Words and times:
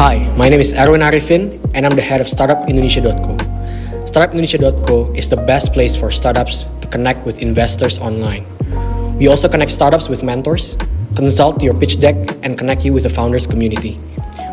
Hi, 0.00 0.16
my 0.32 0.48
name 0.48 0.64
is 0.64 0.72
Erwin 0.72 1.04
Arifin, 1.04 1.60
and 1.74 1.84
I'm 1.84 1.92
the 1.92 2.00
head 2.00 2.22
of 2.22 2.26
StartupIndonesia.co. 2.26 3.36
StartupIndonesia.co 4.08 5.12
is 5.12 5.28
the 5.28 5.36
best 5.36 5.74
place 5.74 5.94
for 5.94 6.10
startups 6.10 6.64
to 6.80 6.88
connect 6.88 7.26
with 7.26 7.44
investors 7.44 7.98
online. 7.98 8.48
We 9.18 9.28
also 9.28 9.46
connect 9.46 9.70
startups 9.70 10.08
with 10.08 10.22
mentors, 10.22 10.78
consult 11.16 11.62
your 11.62 11.74
pitch 11.74 12.00
deck, 12.00 12.16
and 12.40 12.56
connect 12.56 12.82
you 12.82 12.94
with 12.94 13.02
the 13.02 13.10
founders 13.10 13.46
community. 13.46 14.00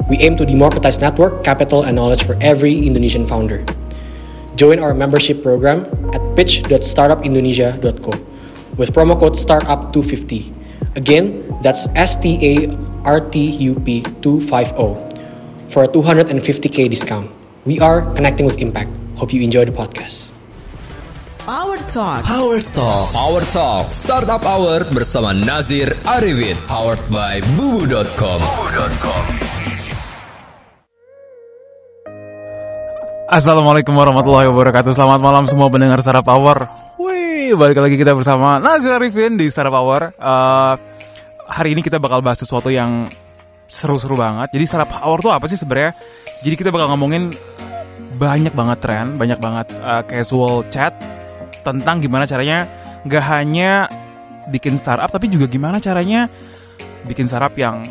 We 0.09 0.17
aim 0.17 0.35
to 0.35 0.45
democratize 0.45 0.99
network, 0.99 1.45
capital, 1.45 1.83
and 1.83 1.95
knowledge 1.95 2.25
for 2.25 2.35
every 2.41 2.85
Indonesian 2.85 3.25
founder. 3.25 3.63
Join 4.57 4.79
our 4.79 4.93
membership 4.93 5.41
program 5.41 5.87
at 6.11 6.19
pitch.startupindonesia.co 6.35 8.11
with 8.75 8.91
promo 8.91 9.17
code 9.17 9.39
STARTUP250. 9.39 10.97
Again, 10.97 11.47
that's 11.63 11.87
S 11.95 12.19
T 12.19 12.35
A 12.35 12.75
R 13.05 13.21
T 13.21 13.47
U 13.63 13.79
P 13.79 14.03
250 14.19 15.06
for 15.69 15.83
a 15.83 15.89
250k 15.89 16.89
discount. 16.89 17.29
We 17.65 17.79
are 17.79 18.01
connecting 18.15 18.45
with 18.45 18.57
impact. 18.59 18.91
Hope 19.19 19.33
you 19.33 19.43
enjoy 19.43 19.65
the 19.65 19.75
podcast. 19.75 20.31
Power 21.47 21.79
Talk. 21.87 22.27
Power 22.27 22.59
Talk. 22.59 23.07
Power 23.15 23.43
Talk 23.55 23.87
Startup 23.87 24.43
Hour 24.43 24.83
bersama 24.91 25.31
Nazir 25.31 25.95
Arifin. 26.03 26.59
Powered 26.67 26.99
by 27.07 27.39
bubu.com. 27.55 28.43
Assalamualaikum 33.27 33.91
warahmatullahi 33.91 34.47
wabarakatuh 34.47 34.95
Selamat 34.95 35.19
malam 35.19 35.43
semua 35.51 35.67
pendengar 35.67 35.99
Startup 35.99 36.23
Power 36.23 36.63
Wih, 36.95 37.59
balik 37.59 37.83
lagi 37.83 37.99
kita 37.99 38.15
bersama 38.15 38.55
Nazir 38.55 38.95
Arifin 38.95 39.35
di 39.35 39.51
Startup 39.51 39.75
Power 39.75 40.15
uh, 40.15 40.79
Hari 41.51 41.75
ini 41.75 41.83
kita 41.83 41.99
bakal 41.99 42.23
bahas 42.23 42.39
sesuatu 42.39 42.71
yang 42.71 43.11
seru-seru 43.67 44.15
banget 44.15 44.51
Jadi 44.55 44.65
Startup 44.65 44.89
Power 44.89 45.19
tuh 45.19 45.31
apa 45.35 45.45
sih 45.45 45.59
sebenarnya? 45.59 45.93
Jadi 46.41 46.55
kita 46.55 46.69
bakal 46.71 46.91
ngomongin 46.95 47.35
banyak 48.17 48.55
banget 48.55 48.77
tren 48.81 49.13
Banyak 49.13 49.39
banget 49.39 49.67
uh, 49.83 50.03
casual 50.07 50.65
chat 50.71 50.95
Tentang 51.61 51.99
gimana 52.01 52.25
caranya 52.25 52.65
Gak 53.05 53.23
hanya 53.29 53.85
bikin 54.49 54.79
startup 54.79 55.11
Tapi 55.11 55.27
juga 55.27 55.45
gimana 55.45 55.77
caranya 55.77 56.31
bikin 57.07 57.23
startup 57.29 57.55
yang 57.55 57.87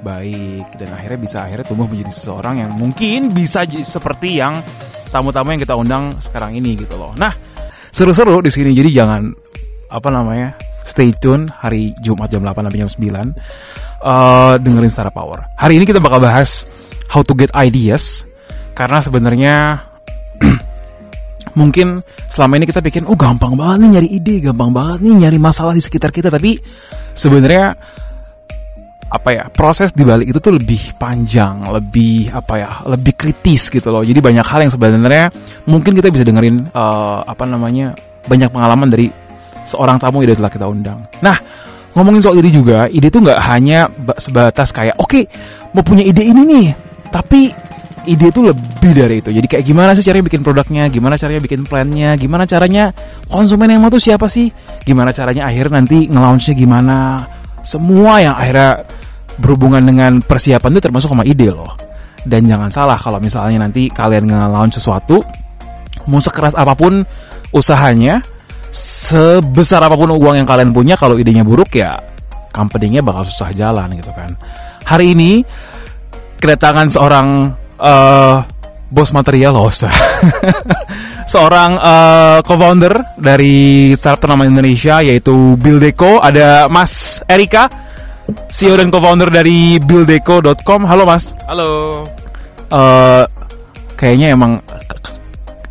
baik 0.00 0.64
dan 0.80 0.90
akhirnya 0.96 1.18
bisa 1.20 1.38
akhirnya 1.44 1.66
tumbuh 1.68 1.86
menjadi 1.86 2.12
seseorang 2.12 2.64
yang 2.64 2.72
mungkin 2.74 3.30
bisa 3.30 3.68
seperti 3.68 4.40
yang 4.40 4.58
tamu-tamu 5.12 5.54
yang 5.54 5.62
kita 5.62 5.76
undang 5.76 6.16
sekarang 6.18 6.56
ini 6.56 6.74
gitu 6.80 6.96
loh. 6.96 7.12
Nah, 7.20 7.36
seru-seru 7.92 8.40
di 8.40 8.50
sini 8.50 8.72
jadi 8.72 8.90
jangan 9.04 9.28
apa 9.92 10.08
namanya? 10.08 10.56
Stay 10.90 11.14
tune 11.14 11.46
hari 11.54 11.94
Jumat 12.02 12.26
jam 12.34 12.42
8 12.42 12.66
sampai 12.66 12.80
jam 12.82 12.90
9 12.90 12.98
eh 14.02 14.54
dengerin 14.58 14.90
Startup 14.90 15.14
Power. 15.14 15.46
Hari 15.54 15.78
ini 15.78 15.86
kita 15.86 16.02
bakal 16.02 16.18
bahas 16.18 16.66
how 17.14 17.22
to 17.22 17.38
get 17.38 17.54
ideas 17.54 18.26
karena 18.74 18.98
sebenarnya 18.98 19.54
mungkin 21.60 22.02
selama 22.26 22.58
ini 22.58 22.66
kita 22.66 22.82
pikir 22.82 23.06
oh 23.06 23.14
gampang 23.14 23.54
banget 23.54 23.86
nih 23.86 23.90
nyari 23.94 24.08
ide, 24.18 24.34
gampang 24.42 24.74
banget 24.74 24.98
nih 25.06 25.14
nyari 25.26 25.38
masalah 25.38 25.70
di 25.70 25.82
sekitar 25.84 26.10
kita 26.10 26.26
tapi 26.26 26.58
sebenarnya 27.14 27.70
apa 29.10 29.28
ya 29.34 29.44
proses 29.50 29.90
di 29.90 30.06
balik 30.06 30.30
itu 30.30 30.38
tuh 30.38 30.54
lebih 30.54 30.94
panjang, 30.94 31.66
lebih 31.66 32.30
apa 32.30 32.54
ya, 32.58 32.70
lebih 32.86 33.18
kritis 33.18 33.66
gitu 33.66 33.90
loh. 33.90 34.06
Jadi 34.06 34.22
banyak 34.22 34.46
hal 34.46 34.62
yang 34.62 34.72
sebenarnya 34.72 35.34
mungkin 35.66 35.98
kita 35.98 36.14
bisa 36.14 36.22
dengerin 36.22 36.62
eh, 36.70 37.18
apa 37.26 37.42
namanya 37.42 37.98
banyak 38.30 38.54
pengalaman 38.54 38.86
dari 38.86 39.10
seorang 39.64 40.00
tamu 40.00 40.22
yang 40.24 40.36
telah 40.36 40.52
kita 40.52 40.66
undang. 40.66 41.04
Nah 41.20 41.36
ngomongin 41.96 42.22
soal 42.22 42.38
ide 42.38 42.54
juga, 42.54 42.86
ide 42.86 43.10
tuh 43.10 43.24
nggak 43.24 43.40
hanya 43.50 43.90
ba- 43.90 44.18
sebatas 44.18 44.70
kayak 44.70 44.94
oke 44.98 45.26
mau 45.74 45.82
punya 45.82 46.06
ide 46.06 46.22
ini 46.22 46.42
nih, 46.46 46.66
tapi 47.10 47.50
ide 48.08 48.30
itu 48.32 48.40
lebih 48.40 48.92
dari 48.96 49.20
itu. 49.20 49.30
Jadi 49.34 49.46
kayak 49.50 49.64
gimana 49.66 49.90
sih 49.92 50.06
caranya 50.06 50.24
bikin 50.30 50.42
produknya, 50.46 50.88
gimana 50.88 51.18
caranya 51.20 51.42
bikin 51.42 51.66
plannya, 51.68 52.16
gimana 52.16 52.48
caranya 52.48 52.94
konsumen 53.28 53.68
yang 53.68 53.82
mau 53.82 53.92
tuh 53.92 54.00
siapa 54.00 54.24
sih, 54.30 54.48
gimana 54.86 55.12
caranya 55.12 55.50
akhirnya 55.50 55.82
nanti 55.82 56.08
nge-launchnya 56.08 56.54
gimana, 56.56 57.26
semua 57.60 58.24
yang 58.24 58.34
akhirnya 58.38 58.86
berhubungan 59.40 59.84
dengan 59.84 60.12
persiapan 60.24 60.70
itu 60.76 60.80
termasuk 60.80 61.08
sama 61.12 61.24
ide 61.28 61.52
loh. 61.52 61.76
Dan 62.20 62.44
jangan 62.44 62.68
salah 62.68 63.00
kalau 63.00 63.16
misalnya 63.16 63.64
nanti 63.64 63.88
kalian 63.88 64.28
nge-launch 64.28 64.76
sesuatu, 64.76 65.20
mau 66.08 66.20
sekeras 66.20 66.56
apa 66.56 66.72
pun 66.76 67.04
usahanya, 67.52 68.20
sebesar 68.70 69.82
apa 69.82 69.98
pun 69.98 70.14
uang 70.14 70.40
yang 70.40 70.48
kalian 70.48 70.70
punya, 70.70 70.94
kalau 70.94 71.18
idenya 71.18 71.42
buruk 71.42 71.74
ya 71.74 71.98
company-nya 72.50 73.02
bakal 73.02 73.22
susah 73.22 73.54
jalan 73.54 73.94
gitu 73.94 74.10
kan. 74.14 74.34
Hari 74.86 75.14
ini 75.14 75.42
kedatangan 76.42 76.90
seorang 76.90 77.54
eh, 77.78 78.36
bos 78.90 79.10
material 79.14 79.54
loh, 79.54 79.70
usah. 79.70 79.92
seorang 81.30 81.78
eh, 81.78 82.38
co-founder 82.42 83.14
dari 83.14 83.94
startup 83.94 84.26
ternama 84.26 84.50
Indonesia 84.50 84.98
yaitu 84.98 85.54
Buildeco 85.54 86.18
ada 86.18 86.66
Mas 86.66 87.22
Erika 87.30 87.70
CEO 88.50 88.74
dan 88.74 88.90
co-founder 88.90 89.30
dari 89.30 89.78
buildeco.com 89.78 90.90
halo 90.90 91.06
Mas 91.06 91.38
Halo. 91.46 92.02
Eh, 92.70 93.24
kayaknya 93.94 94.34
emang 94.34 94.58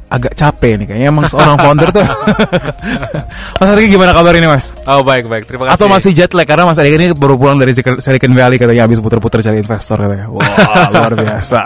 agak 0.09 0.33
capek 0.33 0.81
nih 0.81 0.85
kayaknya 0.89 1.07
emang 1.13 1.29
seorang 1.29 1.55
founder 1.61 1.93
tuh. 1.93 2.01
Mas 3.61 3.69
Erika 3.77 3.87
gimana 3.93 4.11
kabar 4.17 4.33
ini 4.33 4.49
Mas? 4.49 4.73
Oh 4.89 5.05
baik 5.05 5.29
baik. 5.29 5.45
Terima 5.45 5.69
kasih. 5.69 5.77
atau 5.77 5.85
masih 5.85 6.11
jet 6.17 6.33
lag? 6.33 6.49
Karena 6.49 6.65
Mas 6.65 6.81
Erika 6.81 6.97
ini 6.97 7.13
baru 7.13 7.37
pulang 7.37 7.61
dari 7.61 7.77
Silicon 7.77 8.33
Valley 8.33 8.57
katanya 8.57 8.89
habis 8.89 8.97
puter-puter 8.97 9.45
cari 9.45 9.61
investor 9.61 10.01
katanya. 10.01 10.25
Wah 10.33 10.89
luar 10.97 11.13
biasa. 11.13 11.59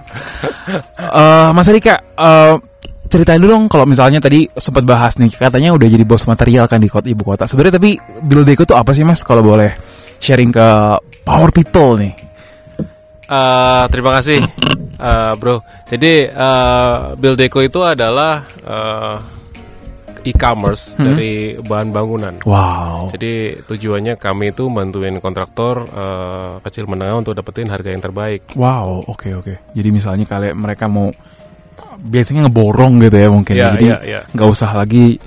Eh, 1.00 1.50
Mas 1.56 1.68
Erika 1.72 1.96
eh, 2.04 2.56
ceritain 3.08 3.40
dulu 3.40 3.56
dong 3.56 3.66
kalau 3.72 3.88
misalnya 3.88 4.20
tadi 4.20 4.44
sempat 4.52 4.84
bahas 4.84 5.16
nih 5.16 5.32
katanya 5.32 5.72
udah 5.72 5.88
jadi 5.88 6.04
bos 6.04 6.28
material 6.28 6.68
kan 6.68 6.84
di 6.84 6.92
kota 6.92 7.08
ibu 7.08 7.24
kota. 7.24 7.48
Sebenarnya 7.48 7.80
tapi 7.80 7.96
Buildeco 8.28 8.68
tuh 8.68 8.76
apa 8.76 8.92
sih 8.92 9.08
Mas? 9.08 9.24
Kalau 9.24 9.40
boleh 9.40 9.72
sharing 10.20 10.52
ke 10.52 10.68
power 11.24 11.48
people 11.56 11.96
nih 11.96 12.33
Eh, 13.34 13.84
terima 13.90 14.12
kasih 14.14 14.40
eh, 15.10 15.34
bro. 15.40 15.58
Jadi 15.90 16.14
eh, 16.30 16.98
Buildeco 17.18 17.60
itu 17.66 17.82
adalah 17.82 18.46
eh, 18.46 19.18
e-commerce 20.24 20.96
dari 20.96 21.58
bahan 21.60 21.90
bangunan. 21.92 22.36
wow 22.48 23.12
Jadi 23.12 23.66
tujuannya 23.68 24.16
kami 24.16 24.54
itu 24.54 24.70
bantuin 24.70 25.18
kontraktor 25.18 25.84
eh, 25.90 26.54
kecil 26.62 26.86
menengah 26.86 27.26
untuk 27.26 27.34
dapetin 27.34 27.74
harga 27.74 27.90
yang 27.90 28.04
terbaik. 28.04 28.54
Wow, 28.54 29.04
oke 29.10 29.30
oke. 29.34 29.54
Jadi 29.74 29.90
misalnya 29.90 30.30
kalian 30.30 30.56
mereka 30.56 30.86
mau 30.86 31.10
biasanya 32.04 32.48
ngeborong 32.48 33.02
gitu 33.10 33.18
ya 33.18 33.30
mungkin. 33.34 33.54
Iya, 33.58 33.68
Jadi 33.74 33.88
iya, 33.90 34.00
iya. 34.06 34.22
nggak 34.30 34.50
usah 34.50 34.72
lagi 34.78 35.18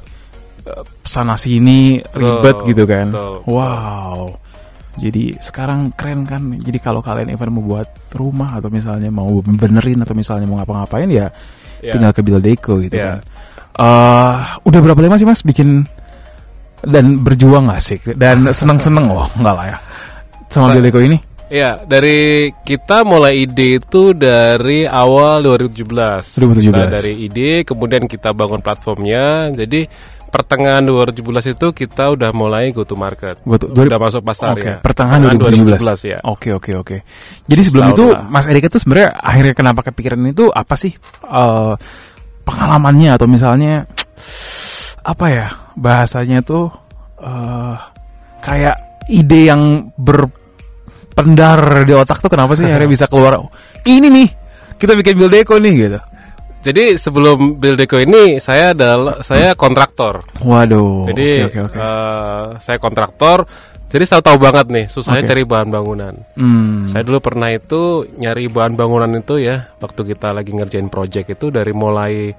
sana 1.07 1.39
sini 1.39 2.03
ribet 2.03 2.57
gitu 2.67 2.85
kan. 2.87 3.11
betul, 3.11 3.35
betul. 3.43 3.55
wow. 3.55 4.19
Jadi 4.97 5.37
sekarang 5.37 5.93
keren 5.93 6.25
kan. 6.25 6.41
Jadi 6.57 6.79
kalau 6.79 7.01
kalian 7.01 7.29
even 7.29 7.53
mau 7.53 7.63
buat 7.63 7.89
rumah 8.13 8.57
atau 8.57 8.69
misalnya 8.69 9.09
mau 9.09 9.29
benerin 9.41 10.01
atau 10.01 10.13
misalnya 10.13 10.45
mau 10.45 10.57
ngapa-ngapain 10.57 11.09
ya 11.09 11.29
Iya. 11.77 11.93
tinggal 11.93 12.13
ke 12.13 12.21
Buildeco 12.21 12.81
gitu 12.81 12.97
Iya. 12.97 13.07
kan. 13.07 13.19
Eh, 13.77 14.35
udah 14.65 14.81
berapa 14.81 14.97
lama 14.99 15.17
sih 15.17 15.29
Mas 15.29 15.45
bikin 15.45 15.85
dan 16.81 17.21
berjuang 17.21 17.69
gak 17.69 17.83
sih 17.83 17.99
dan 18.17 18.49
seneng-seneng 18.59 19.11
oh 19.11 19.29
enggak 19.37 19.55
lah 19.55 19.67
ya 19.69 19.79
sama 20.49 20.71
Sa- 20.71 20.75
Buildeco 20.75 21.01
ini? 21.01 21.19
Iya, 21.47 21.79
dari 21.79 22.51
kita 22.51 23.07
mulai 23.07 23.47
ide 23.47 23.79
itu 23.79 24.11
dari 24.11 24.83
awal 24.83 25.47
2017. 25.47 26.43
2017. 26.43 26.75
Nah, 26.75 26.91
dari 26.91 27.13
ide 27.23 27.63
kemudian 27.63 28.11
kita 28.11 28.35
bangun 28.35 28.59
platformnya. 28.59 29.55
Jadi 29.55 29.87
pertengahan 30.27 30.83
2017 30.85 31.55
itu 31.55 31.67
kita 31.73 32.13
udah 32.13 32.31
mulai 32.31 32.71
go 32.71 32.83
to 32.83 32.95
market. 32.95 33.41
Tuh- 33.41 33.71
udah 33.73 34.01
masuk 34.01 34.21
pasar 34.21 34.55
Oke, 34.55 34.67
ya. 34.67 34.77
pertengahan 34.83 35.37
2017. 35.39 36.05
ya. 36.05 36.19
Oke, 36.27 36.53
oke, 36.53 36.71
oke. 36.77 36.97
Jadi 37.47 37.61
sebelum 37.63 37.91
Setahun 37.91 37.99
itu 37.99 38.07
lah. 38.13 38.23
Mas 38.29 38.47
Erika 38.47 38.69
tuh 38.69 38.81
sebenarnya 38.83 39.09
akhirnya 39.17 39.55
kenapa 39.55 39.81
kepikiran 39.87 40.21
itu 40.27 40.51
apa 40.51 40.75
sih 40.75 40.93
eh, 41.25 41.75
pengalamannya 42.43 43.11
atau 43.17 43.27
misalnya 43.27 43.87
apa 45.03 45.27
ya 45.31 45.47
bahasanya 45.79 46.43
tuh 46.43 46.71
eh 47.17 47.77
kayak 48.43 48.77
ide 49.09 49.51
yang 49.51 49.63
berpendar 49.97 51.87
di 51.87 51.95
otak 51.95 52.19
tuh 52.19 52.31
kenapa 52.31 52.55
sih 52.55 52.67
akhirnya 52.67 52.91
bisa 52.91 53.07
keluar 53.07 53.39
ini 53.87 54.07
nih 54.11 54.29
kita 54.77 54.93
bikin 54.93 55.17
Buildeco 55.17 55.57
nih 55.57 55.73
gitu. 55.73 55.99
Jadi 56.61 56.99
sebelum 56.99 57.57
Buildeco 57.57 57.97
ini 57.97 58.43
saya 58.43 58.75
adalah 58.75 59.23
saya 59.23 59.55
kontraktor. 59.55 60.27
Waduh. 60.43 61.07
Jadi 61.11 61.29
oke, 61.47 61.51
oke, 61.51 61.61
oke. 61.71 61.77
eh, 61.79 62.45
saya 62.59 62.79
kontraktor. 62.79 63.39
Jadi 63.87 64.03
saya 64.03 64.19
tahu 64.19 64.43
banget 64.43 64.67
nih 64.67 64.87
susahnya 64.91 65.23
Oke. 65.23 65.31
cari 65.31 65.43
bahan 65.47 65.71
bangunan. 65.71 66.11
Hmm. 66.35 66.91
Saya 66.91 67.07
dulu 67.07 67.23
pernah 67.23 67.55
itu 67.55 68.03
nyari 68.19 68.51
bahan 68.51 68.75
bangunan 68.75 69.07
itu 69.15 69.39
ya 69.39 69.71
waktu 69.79 70.11
kita 70.11 70.35
lagi 70.35 70.51
ngerjain 70.51 70.91
project 70.91 71.39
itu 71.39 71.55
dari 71.55 71.71
mulai 71.71 72.35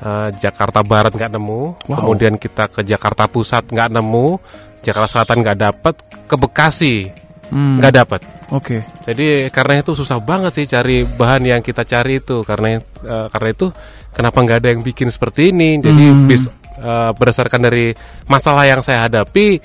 eh, 0.00 0.28
Jakarta 0.32 0.80
Barat 0.80 1.12
nggak 1.12 1.36
nemu, 1.36 1.62
Wow. 1.84 2.00
kemudian 2.00 2.40
kita 2.40 2.72
ke 2.72 2.80
Jakarta 2.80 3.28
Pusat 3.28 3.76
nggak 3.76 3.92
nemu, 3.92 4.40
Jakarta 4.80 5.20
Selatan 5.20 5.44
nggak 5.44 5.58
dapat, 5.60 5.94
ke 6.24 6.36
Bekasi 6.40 7.12
Hmm. 7.46 7.78
nggak 7.78 7.94
dapat. 7.94 8.20
Oke. 8.50 8.82
Jadi 9.02 9.50
karena 9.50 9.78
itu 9.78 9.92
susah 9.92 10.18
banget 10.18 10.52
sih 10.54 10.66
cari 10.66 11.02
bahan 11.02 11.42
yang 11.42 11.60
kita 11.62 11.82
cari 11.82 12.18
itu 12.18 12.42
karena 12.42 12.78
eh, 12.78 13.26
karena 13.30 13.48
itu 13.50 13.66
kenapa 14.10 14.38
nggak 14.40 14.58
ada 14.62 14.68
yang 14.70 14.82
bikin 14.82 15.10
seperti 15.10 15.50
ini? 15.54 15.78
Jadi 15.78 16.04
Hmm. 16.10 16.26
bis- 16.26 16.50
eh, 16.76 17.10
berdasarkan 17.14 17.60
dari 17.62 17.90
masalah 18.26 18.66
yang 18.66 18.82
saya 18.82 19.06
hadapi, 19.06 19.58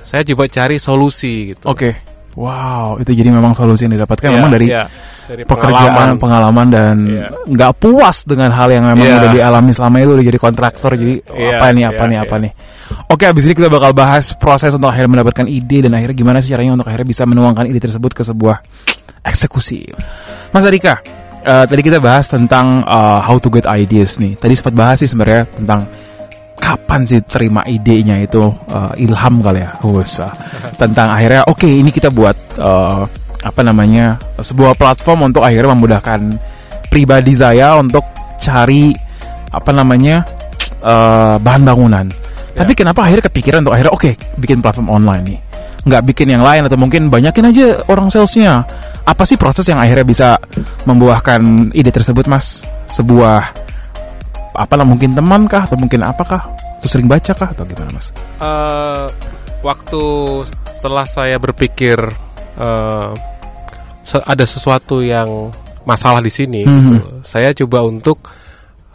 saya 0.00 0.24
coba 0.24 0.48
cari 0.48 0.76
solusi 0.76 1.52
gitu. 1.52 1.64
Oke. 1.68 1.96
Wow, 2.36 3.00
itu 3.00 3.16
jadi 3.16 3.32
memang 3.32 3.56
solusi 3.56 3.88
yang 3.88 3.96
didapatkan 3.96 4.28
Iya, 4.28 4.36
memang 4.36 4.52
dari 4.52 4.68
iya. 4.68 4.84
Dari 5.26 5.42
pekerjaan, 5.42 6.16
pengalaman, 6.22 6.66
dan 6.70 6.94
Iya. 7.02 7.26
nggak 7.50 7.72
puas 7.82 8.22
dengan 8.22 8.54
hal 8.54 8.70
yang 8.70 8.86
memang 8.86 9.06
Iya. 9.06 9.16
udah 9.18 9.30
dialami 9.34 9.70
selama 9.74 9.96
itu 9.98 10.10
udah 10.14 10.26
jadi 10.30 10.38
kontraktor. 10.38 10.90
Jadi 10.94 11.14
Iya, 11.34 11.58
apa 11.58 11.66
nih, 11.74 11.84
apa 11.90 12.02
iya, 12.06 12.10
nih, 12.10 12.18
apa 12.22 12.34
iya. 12.38 12.42
nih. 12.46 12.52
Oke, 13.10 13.24
abis 13.26 13.44
ini 13.50 13.54
kita 13.58 13.66
bakal 13.66 13.90
bahas 13.90 14.30
proses 14.38 14.70
untuk 14.74 14.90
akhirnya 14.90 15.18
mendapatkan 15.18 15.46
ide 15.46 15.86
dan 15.86 15.92
akhirnya 15.98 16.16
gimana 16.16 16.38
sih 16.38 16.54
caranya 16.54 16.78
untuk 16.78 16.86
akhirnya 16.86 17.08
bisa 17.10 17.22
menuangkan 17.26 17.66
ide 17.66 17.82
tersebut 17.82 18.14
ke 18.14 18.22
sebuah 18.22 18.62
eksekusi. 19.26 19.90
Mas 20.54 20.62
Adika, 20.62 21.02
eh, 21.42 21.64
tadi 21.66 21.80
kita 21.82 21.98
bahas 21.98 22.30
tentang 22.30 22.86
eh, 22.86 23.18
how 23.22 23.36
to 23.42 23.50
get 23.50 23.66
ideas 23.66 24.18
nih. 24.22 24.38
Tadi 24.38 24.54
sempat 24.54 24.74
bahas 24.74 25.02
sih 25.02 25.10
sebenarnya 25.10 25.50
tentang 25.50 25.86
kapan 26.56 27.06
sih 27.06 27.22
terima 27.22 27.62
idenya 27.66 28.18
itu 28.18 28.42
eh, 28.70 29.02
ilham 29.06 29.38
kali 29.38 29.62
ya, 29.62 29.70
usah 29.82 30.30
tentang 30.82 31.14
akhirnya 31.14 31.46
oke 31.46 31.66
ini 31.68 31.90
kita 31.94 32.10
buat 32.10 32.34
eh, 32.58 33.02
apa 33.46 33.62
namanya 33.62 34.18
sebuah 34.42 34.74
platform 34.74 35.30
untuk 35.30 35.46
akhirnya 35.46 35.70
memudahkan 35.78 36.20
pribadi 36.90 37.32
saya 37.38 37.78
untuk 37.78 38.02
cari 38.42 38.90
apa 39.54 39.70
namanya 39.70 40.26
eh, 40.82 41.36
bahan 41.38 41.62
bangunan. 41.62 42.06
Tapi 42.56 42.72
kenapa 42.72 43.04
akhirnya 43.04 43.28
kepikiran 43.28 43.62
untuk 43.62 43.76
akhirnya 43.76 43.92
oke 43.92 44.10
bikin 44.40 44.64
platform 44.64 44.88
online 44.88 45.22
nih, 45.28 45.38
nggak 45.84 46.02
bikin 46.08 46.32
yang 46.32 46.40
lain 46.40 46.64
atau 46.64 46.80
mungkin 46.80 47.12
banyakin 47.12 47.52
aja 47.52 47.66
orang 47.86 48.08
salesnya. 48.08 48.64
Apa 49.06 49.22
sih 49.28 49.36
proses 49.36 49.68
yang 49.68 49.78
akhirnya 49.78 50.02
bisa 50.08 50.28
membuahkan 50.88 51.70
ide 51.76 51.92
tersebut, 51.92 52.26
Mas? 52.26 52.64
Sebuah 52.88 53.44
apa 54.56 54.74
lah 54.74 54.88
mungkin 54.88 55.12
teman 55.12 55.44
kah 55.46 55.68
atau 55.68 55.76
mungkin 55.76 56.00
apakah? 56.02 56.48
Terus 56.80 56.90
sering 56.96 57.06
baca 57.06 57.36
kah 57.36 57.52
atau 57.52 57.62
gimana, 57.68 57.92
Mas? 57.92 58.08
Eh, 58.40 59.06
waktu 59.60 60.04
setelah 60.64 61.04
saya 61.04 61.36
berpikir 61.36 62.00
se- 62.00 63.35
ada 64.22 64.44
sesuatu 64.46 65.02
yang 65.02 65.50
masalah 65.82 66.22
di 66.22 66.30
sini, 66.30 66.62
Mhm. 66.62 66.78
gitu, 66.94 67.10
saya 67.22 67.50
coba 67.52 67.82
untuk 67.82 68.18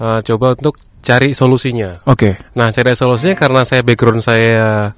eh, 0.02 0.20
coba 0.26 0.58
untuk 0.58 0.82
cari 0.98 1.30
solusinya. 1.32 2.02
Oke. 2.10 2.34
Nah, 2.58 2.74
cari 2.74 2.98
solusinya 2.98 3.38
karena 3.38 3.62
saya 3.62 3.86
background 3.86 4.22
saya 4.22 4.90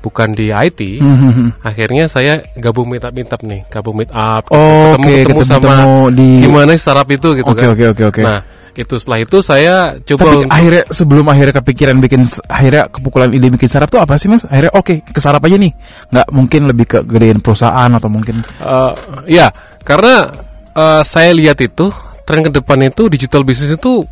bukan 0.00 0.32
di 0.32 0.48
IT, 0.48 0.96
Mhm. 0.96 1.60
akhirnya 1.60 2.06
saya 2.06 2.40
gabung 2.56 2.88
meet 2.88 3.04
up 3.04 3.12
meet 3.12 3.28
up 3.28 3.42
nih, 3.42 3.68
gabung 3.68 4.00
meet 4.00 4.08
up, 4.14 4.48
Oh, 4.48 4.94
ketemu, 4.96 5.04
oke, 5.04 5.14
ketemu 5.28 5.42
sama 5.44 5.60
ketemu 5.60 5.94
di- 6.14 6.40
gimana 6.40 6.70
startup 6.78 7.08
itu 7.10 7.28
gitu 7.36 7.50
Oke, 7.52 7.58
kan. 7.58 7.68
oke, 7.74 7.84
oke, 7.92 8.02
oke. 8.08 8.22
Nah, 8.24 8.38
itu 8.76 8.94
setelah 8.96 9.18
itu 9.18 9.40
saya 9.40 9.96
coba 9.98 10.20
Tapi 10.22 10.34
untuk- 10.38 10.52
akhirnya 10.52 10.82
sebelum 10.86 11.26
akhirnya 11.26 11.54
kepikiran 11.56 11.96
bikin 11.96 12.22
akhirnya 12.44 12.82
kepukulan 12.86 13.32
ide 13.32 13.48
bikin 13.48 13.66
startup 13.66 13.88
tuh 13.88 14.00
apa 14.00 14.14
sih 14.16 14.28
mas? 14.28 14.44
Akhirnya 14.44 14.72
oke 14.72 15.00
ke 15.00 15.16
startup 15.16 15.40
aja 15.40 15.56
nih, 15.56 15.72
nggak 16.08 16.26
mungkin 16.30 16.60
lebih 16.68 16.86
ke 16.86 16.98
gedein 17.02 17.40
perusahaan 17.40 17.88
atau 17.88 18.06
mungkin 18.06 18.44
Eh, 18.56 18.92
ya, 19.32 19.48
karena 19.80 20.28
eh, 20.70 21.02
saya 21.02 21.32
lihat 21.32 21.56
itu 21.58 21.88
tren 22.22 22.42
ke 22.42 22.50
depan 22.50 22.78
itu 22.82 23.08
digital 23.08 23.42
bisnis 23.42 23.72
itu 23.72 24.04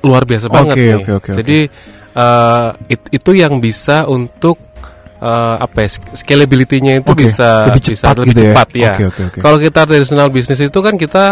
luar 0.00 0.24
biasa 0.24 0.46
banget 0.48 0.74
Oke, 0.76 0.84
nih. 0.84 0.94
oke, 0.96 1.10
oke, 1.16 1.30
Jadi 1.40 1.58
eh, 2.14 2.68
it- 2.88 3.10
itu 3.10 3.30
yang 3.32 3.56
bisa 3.58 4.04
untuk 4.06 4.60
eh, 5.18 5.56
apa 5.56 5.78
ya 5.80 5.88
scalability-nya 6.12 7.00
itu 7.00 7.08
Oke, 7.08 7.24
bisa 7.24 7.72
lebih 7.72 7.80
bisa 7.80 8.04
cepat 8.04 8.16
lebih 8.18 8.28
gitu 8.30 8.40
ya? 8.40 8.46
cepat 8.52 8.68
ya. 8.76 8.92
Oke, 8.92 9.04
oke, 9.08 9.22
oke. 9.28 9.38
Kalau 9.40 9.56
kita 9.58 9.80
tradisional 9.84 10.28
bisnis 10.28 10.60
itu 10.60 10.78
kan 10.78 10.94
kita 10.94 11.24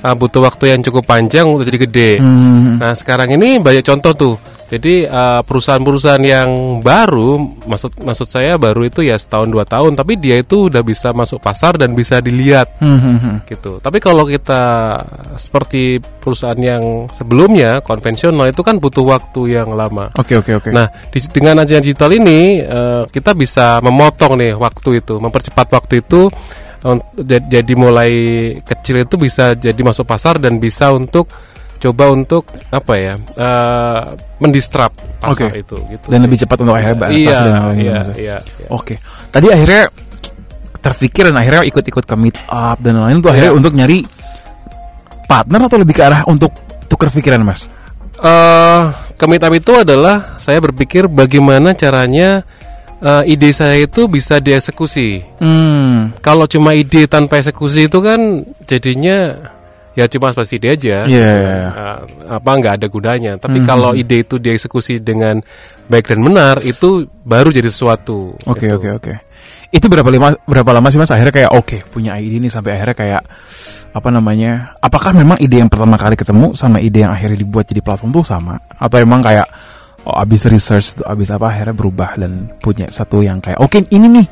eh, 0.00 0.14
butuh 0.14 0.42
waktu 0.44 0.74
yang 0.76 0.80
cukup 0.84 1.04
panjang 1.06 1.46
untuk 1.48 1.66
jadi 1.68 1.78
gede. 1.88 2.10
Hmm, 2.20 2.76
Nah 2.76 2.92
sekarang 2.92 3.32
ini 3.32 3.56
banyak 3.60 3.84
contoh 3.86 4.12
tuh. 4.12 4.36
Jadi 4.66 5.06
eh, 5.06 5.40
perusahaan-perusahaan 5.46 6.26
yang 6.26 6.50
baru, 6.82 7.38
maksud 7.70 8.02
maksud 8.02 8.26
saya 8.26 8.58
baru 8.58 8.82
itu 8.82 8.98
ya 8.98 9.14
setahun 9.14 9.46
dua 9.46 9.62
tahun, 9.62 9.94
tapi 9.94 10.18
dia 10.18 10.42
itu 10.42 10.66
udah 10.66 10.82
bisa 10.82 11.14
masuk 11.14 11.38
pasar 11.38 11.78
dan 11.78 11.94
bisa 11.94 12.18
dilihat 12.18 12.74
hmm, 12.82 12.98
hmm, 12.98 13.18
hmm. 13.22 13.36
gitu. 13.46 13.78
Tapi 13.78 14.02
kalau 14.02 14.26
kita 14.26 14.62
seperti 15.38 16.02
perusahaan 16.02 16.58
yang 16.58 17.06
sebelumnya 17.14 17.78
konvensional 17.78 18.50
itu 18.50 18.66
kan 18.66 18.82
butuh 18.82 19.06
waktu 19.06 19.54
yang 19.54 19.70
lama. 19.70 20.10
Oke 20.18 20.34
oke 20.34 20.58
oke. 20.58 20.74
Nah 20.74 20.90
di- 21.14 21.30
dengan 21.30 21.62
ajaran 21.62 21.86
digital 21.86 22.10
ini 22.10 22.58
eh, 22.58 23.02
kita 23.06 23.38
bisa 23.38 23.78
memotong 23.78 24.34
nih 24.34 24.58
waktu 24.58 24.98
itu, 24.98 25.22
mempercepat 25.22 25.70
waktu 25.70 26.02
itu. 26.02 26.26
Jadi 27.26 27.72
mulai 27.74 28.12
kecil 28.62 29.02
itu 29.02 29.14
bisa 29.18 29.58
jadi 29.58 29.80
masuk 29.82 30.06
pasar 30.06 30.38
dan 30.38 30.62
bisa 30.62 30.92
untuk 30.94 31.26
coba 31.76 32.08
untuk 32.08 32.48
apa 32.72 32.92
ya 32.96 33.14
eh, 33.20 34.02
mendistrap 34.40 34.96
pasar 35.20 35.52
Oke. 35.52 35.60
itu 35.60 35.76
gitu. 35.92 36.06
dan 36.08 36.18
sih. 36.18 36.24
lebih 36.24 36.36
cepat 36.40 36.56
untuk 36.64 36.74
akhirnya 36.74 37.08
iya, 37.12 37.36
dan 37.36 37.52
gitu, 37.52 37.68
iya, 37.76 37.92
ya? 37.92 38.02
iya, 38.16 38.36
iya. 38.40 38.68
Oke. 38.72 38.94
Tadi 39.28 39.46
akhirnya 39.52 39.82
terpikir 40.80 41.28
dan 41.28 41.36
akhirnya 41.36 41.62
ikut-ikut 41.68 42.04
ke 42.06 42.14
meet 42.16 42.36
up 42.48 42.78
dan 42.80 42.96
lain-lain 42.96 43.18
tuh 43.20 43.30
akhirnya 43.34 43.52
Iya. 43.52 43.58
untuk 43.58 43.72
nyari 43.74 43.98
partner 45.26 45.60
atau 45.66 45.78
lebih 45.82 45.94
ke 45.98 46.02
arah 46.06 46.22
untuk 46.30 46.54
tukar 46.86 47.10
pikiran 47.10 47.42
mas? 47.42 47.68
eh 48.16 48.82
kemitab 49.20 49.52
itu 49.52 49.76
adalah 49.76 50.40
saya 50.40 50.56
berpikir 50.56 51.04
bagaimana 51.04 51.76
caranya 51.76 52.40
eh, 52.98 53.22
ide 53.32 53.50
saya 53.52 53.76
itu 53.76 54.08
bisa 54.08 54.40
dieksekusi. 54.40 55.20
Hmm. 55.40 56.14
Kalau 56.20 56.46
cuma 56.46 56.72
ide 56.72 57.04
tanpa 57.06 57.38
eksekusi 57.40 57.88
itu 57.88 57.98
kan 58.00 58.42
jadinya 58.64 59.36
ya 59.96 60.04
cuma 60.08 60.32
seperti 60.32 60.60
ide 60.60 60.68
aja. 60.76 60.96
Iya. 61.08 61.32
Eh, 61.72 61.96
apa 62.28 62.50
nggak 62.52 62.74
ada 62.82 62.86
gunanya. 62.86 63.32
Tapi 63.40 63.64
Mhm. 63.64 63.66
kalau 63.66 63.90
ide 63.96 64.22
itu 64.22 64.36
dieksekusi 64.36 65.00
dengan 65.00 65.40
baik 65.88 66.12
dan 66.12 66.20
benar 66.20 66.60
itu 66.62 67.08
baru 67.24 67.48
jadi 67.48 67.72
sesuatu. 67.72 68.36
Oke 68.44 68.68
gitu. 68.68 68.76
oke 68.76 68.88
oke. 69.00 69.12
Itu 69.72 69.90
berapa 69.90 70.06
lama 70.06 70.36
berapa 70.46 70.70
lama 70.70 70.88
sih 70.92 71.00
mas 71.00 71.10
akhirnya 71.10 71.34
kayak 71.34 71.50
oke 71.52 71.76
punya 71.90 72.14
ide 72.20 72.38
ini 72.38 72.46
sampai 72.46 72.76
akhirnya 72.78 72.96
kayak 72.96 73.22
apa 73.96 74.08
namanya? 74.12 74.76
Apakah 74.78 75.16
memang 75.16 75.40
ide 75.40 75.64
yang 75.64 75.72
pertama 75.72 75.96
kali 75.96 76.14
ketemu 76.14 76.52
sama 76.52 76.76
ide 76.78 77.00
yang 77.00 77.16
akhirnya 77.16 77.40
dibuat 77.40 77.64
jadi 77.64 77.80
platform 77.80 78.12
tuh 78.12 78.24
sama? 78.28 78.60
Atau 78.76 79.00
emang 79.00 79.24
kayak 79.24 79.48
oh 80.06 80.16
abis 80.16 80.46
research 80.46 81.02
abis 81.02 81.34
apa 81.34 81.50
akhirnya 81.50 81.74
berubah 81.74 82.14
dan 82.14 82.48
punya 82.62 82.86
satu 82.88 83.20
yang 83.20 83.42
kayak 83.42 83.58
oke 83.58 83.76
ini 83.90 84.06
nih 84.22 84.26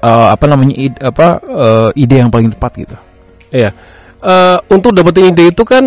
eh, 0.00 0.28
apa 0.30 0.44
namanya 0.46 0.74
ide, 0.74 0.98
apa 1.02 1.38
eh, 1.42 1.88
ide 2.02 2.16
yang 2.22 2.30
paling 2.30 2.50
tepat 2.54 2.72
gitu? 2.78 2.96
Iya. 3.54 3.70
Eh, 4.24 4.58
untuk 4.72 4.90
dapetin 4.96 5.30
ide 5.30 5.52
itu 5.52 5.62
kan 5.62 5.84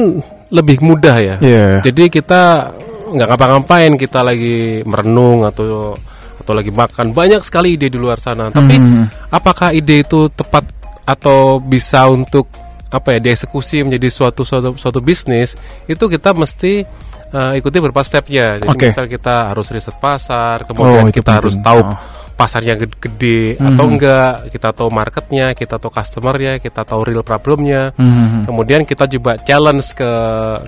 lebih 0.53 0.79
mudah 0.79 1.15
ya. 1.19 1.35
Iya. 1.43 1.83
Jadi 1.83 2.07
kita 2.07 2.71
nggak 3.07 3.27
ngapa-ngapain, 3.27 3.95
kita 3.95 4.23
lagi 4.23 4.83
merenung 4.83 5.47
atau 5.47 5.95
atau 6.39 6.53
lagi 6.55 6.71
makan 6.71 7.11
banyak 7.11 7.43
sekali 7.43 7.75
ide 7.75 7.91
di 7.91 7.99
luar 7.99 8.19
sana. 8.23 8.47
Tapi 8.47 8.75
Hmm. 8.79 9.05
apakah 9.31 9.75
ide 9.75 10.07
itu 10.07 10.31
tepat 10.31 10.63
atau 11.07 11.59
bisa 11.59 12.07
untuk 12.07 12.47
apa 12.87 13.15
ya 13.15 13.19
dieksekusi 13.19 13.83
menjadi 13.83 14.07
suatu 14.07 14.47
suatu 14.47 14.79
suatu 14.79 15.03
bisnis 15.03 15.59
itu 15.91 16.07
kita 16.07 16.31
mesti 16.31 16.87
uh, 17.31 17.53
ikuti 17.53 17.77
beberapa 17.79 18.03
stepnya. 18.03 18.59
Jadi 18.59 18.69
Oke. 18.69 18.87
misal 18.91 19.05
kita 19.05 19.51
harus 19.51 19.67
riset 19.69 19.95
pasar, 19.97 20.63
kemudian 20.63 21.07
Oh, 21.07 21.11
kita 21.11 21.31
harus 21.39 21.55
penting. 21.55 21.67
tahu 21.67 21.81
Oh. 21.83 21.97
pasarnya 22.37 22.77
gede, 22.77 22.95
gede 23.01 23.41
atau 23.57 23.83
Mhm. 23.83 23.91
enggak, 23.97 24.31
kita 24.53 24.69
tahu 24.69 24.89
marketnya, 24.93 25.45
kita 25.51 25.75
tahu 25.81 25.89
customernya, 25.89 26.53
kita 26.61 26.85
tahu 26.85 27.01
real 27.01 27.25
problemnya. 27.25 27.89
Hmm. 27.97 28.45
Kemudian 28.45 28.85
kita 28.85 29.09
coba 29.09 29.41
challenge 29.41 29.97
ke 29.97 30.11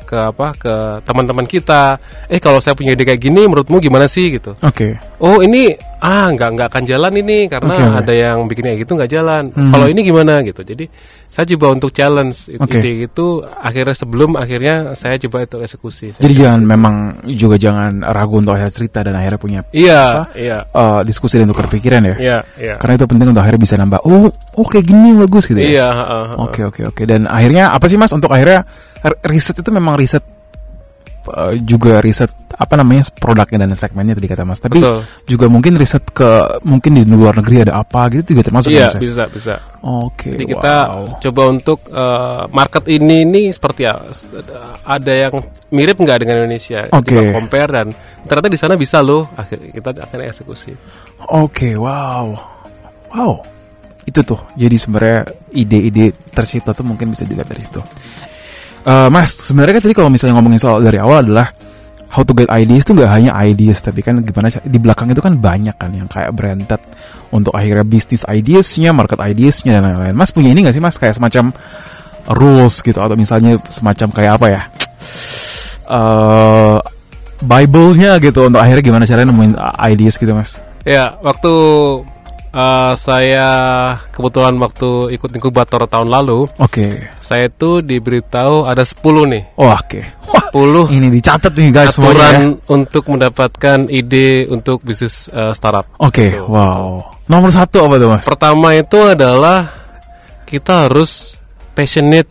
ke 0.04 0.18
apa 0.18 0.48
ke 0.58 0.74
teman-teman 1.06 1.46
kita. 1.46 2.02
Eh 2.26 2.42
kalau 2.42 2.58
saya 2.58 2.74
punya 2.74 2.98
ide 2.98 3.06
kayak 3.06 3.22
gini, 3.22 3.46
menurutmu 3.46 3.78
gimana 3.78 4.10
sih 4.10 4.34
gitu? 4.34 4.58
Oke. 4.66 4.98
Oh 5.22 5.40
ini 5.40 5.78
ah 6.00 6.32
nggak 6.32 6.50
nggak 6.56 6.68
akan 6.72 6.84
jalan 6.84 7.14
ini 7.14 7.46
karena 7.46 7.74
Oke, 7.76 7.84
oke. 7.86 7.98
ada 8.02 8.14
yang 8.16 8.38
bikin 8.48 8.64
kayak 8.66 8.80
gitu 8.82 8.92
nggak 8.96 9.12
jalan. 9.12 9.44
Hmm. 9.52 9.70
Kalau 9.70 9.86
ini 9.86 10.00
gimana 10.02 10.40
gitu. 10.42 10.62
Jadi 10.64 10.86
saya 11.28 11.46
coba 11.46 11.66
untuk 11.76 11.92
challenge 11.92 12.50
Oke. 12.58 12.80
ide 12.80 13.06
itu 13.06 13.28
akhirnya 13.44 13.94
sebelum 13.94 14.34
akhirnya 14.34 14.96
saya 14.96 15.20
coba 15.20 15.44
itu 15.44 15.58
eksekusi. 15.60 16.06
Saya 16.16 16.24
Jadi 16.24 16.34
jangan 16.40 16.60
eksekusi. 16.64 16.74
memang 16.74 16.96
juga 17.36 17.56
jangan 17.56 17.92
ragu 18.02 18.36
untuk 18.40 18.56
akhirnya 18.56 18.74
cerita 18.74 19.00
dan 19.04 19.14
akhirnya 19.14 19.40
punya 19.40 19.60
Iya 19.70 20.02
apa? 20.24 20.24
iya 20.34 20.58
eh, 20.66 21.00
diskusi 21.04 21.36
dan 21.36 21.48
tukar 21.48 21.68
pikiran 21.68 22.02
ya. 22.02 22.16
iya 22.18 22.38
iya. 22.56 22.76
Karena 22.80 22.94
itu 22.96 23.06
penting 23.06 23.28
untuk 23.30 23.44
akhirnya 23.44 23.62
bisa 23.62 23.76
nambah. 23.76 24.00
Oh, 24.08 24.32
oke 24.56 24.80
gini 24.80 25.14
bagus 25.20 25.46
gitu 25.46 25.60
ya. 25.60 25.68
Iya. 25.70 25.88
Oke 26.40 26.64
oke 26.64 26.82
oke. 26.90 27.02
Dan 27.04 27.28
akhirnya 27.28 27.70
apa 27.70 27.86
sih 27.86 28.00
mas 28.00 28.10
untuk 28.10 28.32
akhirnya 28.32 28.64
riset 29.24 29.60
itu 29.60 29.70
memang 29.70 30.00
riset 30.00 30.24
eh, 31.32 31.54
juga 31.62 32.02
riset 32.02 32.32
apa 32.60 32.76
namanya 32.76 33.08
produknya 33.16 33.64
dan 33.64 33.72
segmennya 33.78 34.20
tadi 34.20 34.28
kata 34.28 34.44
mas. 34.44 34.60
Tapi 34.60 34.84
Betul. 34.84 35.00
juga 35.30 35.46
mungkin 35.48 35.80
riset 35.80 36.04
ke 36.12 36.60
mungkin 36.68 37.00
di 37.00 37.04
luar 37.08 37.40
negeri 37.40 37.70
ada 37.70 37.80
apa 37.80 38.12
gitu 38.12 38.36
juga 38.36 38.52
termasuk 38.52 38.70
Iya 38.74 38.92
ya? 38.92 39.00
bisa 39.00 39.24
bisa. 39.32 39.56
Oke. 39.86 40.36
Jadi 40.36 40.46
kita 40.50 40.76
wow. 40.92 41.18
coba 41.24 41.42
untuk 41.48 41.80
eh, 41.88 42.44
market 42.52 42.84
ini 42.92 43.24
ini 43.24 43.42
seperti 43.54 43.88
ya 43.88 43.96
ada 44.84 45.14
yang 45.14 45.34
mirip 45.72 45.96
nggak 45.96 46.18
dengan 46.26 46.44
Indonesia? 46.44 46.84
Oke. 46.92 47.16
Coba 47.16 47.24
compare 47.40 47.70
dan 47.72 47.88
ternyata 48.28 48.50
di 48.52 48.60
sana 48.60 48.74
bisa 48.76 49.00
loh. 49.00 49.24
Akhir 49.40 49.72
kita 49.72 49.96
akan 49.96 50.20
eksekusi. 50.28 50.72
Oke, 51.32 51.80
wow. 51.80 52.60
Wow. 53.10 53.42
itu 54.10 54.26
tuh 54.26 54.42
jadi 54.58 54.74
sebenarnya 54.74 55.22
ide-ide 55.54 56.10
tercipta 56.34 56.74
tuh 56.74 56.82
mungkin 56.82 57.14
bisa 57.14 57.30
dilihat 57.30 57.46
dari 57.46 57.62
situ 57.62 57.78
Eh, 58.88 59.10
mas 59.12 59.36
sebenarnya 59.36 59.80
kan 59.80 59.84
tadi 59.84 59.96
kalau 59.98 60.08
misalnya 60.08 60.40
ngomongin 60.40 60.60
soal 60.62 60.80
dari 60.80 60.96
awal 61.02 61.28
adalah 61.28 61.52
how 62.10 62.24
to 62.24 62.34
get 62.34 62.50
ideas 62.50 62.88
itu 62.88 62.96
nggak 62.96 63.12
hanya 63.12 63.32
ideas 63.46 63.86
tapi 63.86 64.02
kan 64.02 64.18
gimana 64.24 64.50
di 64.50 64.80
belakang 64.82 65.14
itu 65.14 65.22
kan 65.22 65.38
banyak 65.38 65.76
kan 65.78 65.94
yang 65.94 66.10
kayak 66.10 66.34
branded 66.34 66.82
untuk 67.30 67.54
akhirnya 67.54 67.86
bisnis 67.86 68.26
ideasnya 68.26 68.96
market 68.96 69.20
ideasnya 69.20 69.78
dan 69.78 69.84
lain-lain. 69.86 70.16
Mas 70.16 70.32
punya 70.32 70.50
ini 70.56 70.66
nggak 70.66 70.76
sih 70.76 70.84
mas? 70.84 70.96
Kayak 70.98 71.20
semacam 71.20 71.54
rules 72.30 72.80
gitu 72.82 72.98
atau 72.98 73.14
misalnya 73.20 73.60
semacam 73.68 74.08
kayak 74.16 74.32
apa 74.40 74.48
ya? 74.48 74.62
Eh 75.90 76.78
Bible-nya 77.40 78.20
gitu 78.20 78.52
untuk 78.52 78.60
akhirnya 78.60 78.84
gimana 78.84 79.08
caranya 79.08 79.32
nemuin 79.32 79.54
ideas 79.96 80.20
gitu 80.20 80.36
mas? 80.36 80.60
Ya, 80.84 81.16
waktu 81.24 81.52
uh, 82.52 82.94
saya 82.94 83.50
kebetulan 84.10 84.56
waktu 84.56 84.90
ikut 85.12 85.30
inkubator 85.32 85.84
tahun 85.84 86.08
lalu, 86.08 86.46
oke 86.54 86.86
saya 87.20 87.48
itu 87.48 87.80
diberitahu 87.80 88.64
ada 88.64 88.82
10 88.82 89.00
nih. 89.28 89.44
oh, 89.56 89.70
oke 89.70 90.00
Wah, 90.30 90.46
10 90.52 90.94
ini 90.94 91.08
dicatat 91.12 91.52
nih 91.52 91.70
guys 91.70 91.94
semuanya 91.94 92.14
ya. 92.14 92.22
aturan 92.22 92.46
untuk 92.68 93.04
mendapatkan 93.06 93.78
ide 93.88 94.30
untuk 94.48 94.82
bisnis 94.82 95.26
uh, 95.30 95.52
startup. 95.52 95.90
Oke, 95.98 96.30
Gitu. 96.32 96.46
wow. 96.46 97.02
Nomor 97.26 97.50
satu 97.50 97.84
apa 97.84 97.96
tuh 97.96 98.10
mas? 98.10 98.24
Pertama 98.24 98.74
itu 98.74 98.98
adalah 99.00 99.70
kita 100.44 100.86
harus 100.86 101.38
passionate, 101.72 102.26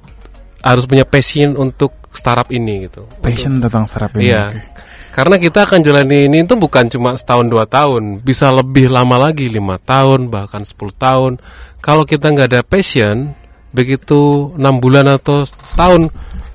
harus 0.58 0.84
punya 0.84 1.02
passion 1.02 1.54
untuk 1.54 1.94
startup 2.10 2.50
ini 2.50 2.86
gitu. 2.86 3.06
Passion 3.18 3.58
tentang 3.58 3.86
startup 3.86 4.10
ini. 4.14 4.28
Iya. 4.28 4.50
oke. 4.50 4.60
Karena 5.18 5.34
kita 5.34 5.66
akan 5.66 5.82
jalani 5.82 6.30
ini 6.30 6.46
itu 6.46 6.54
bukan 6.54 6.86
cuma 6.86 7.18
setahun 7.18 7.50
dua 7.50 7.66
tahun, 7.66 8.22
bisa 8.22 8.54
lebih 8.54 8.86
lama 8.86 9.18
lagi 9.18 9.50
lima 9.50 9.74
tahun 9.82 10.30
bahkan 10.30 10.62
10 10.62 10.78
tahun. 10.94 11.32
Kalau 11.82 12.06
kita 12.06 12.30
nggak 12.30 12.54
ada 12.54 12.62
passion, 12.62 13.34
begitu 13.74 14.54
enam 14.54 14.78
bulan 14.78 15.10
atau 15.10 15.42
setahun 15.42 16.06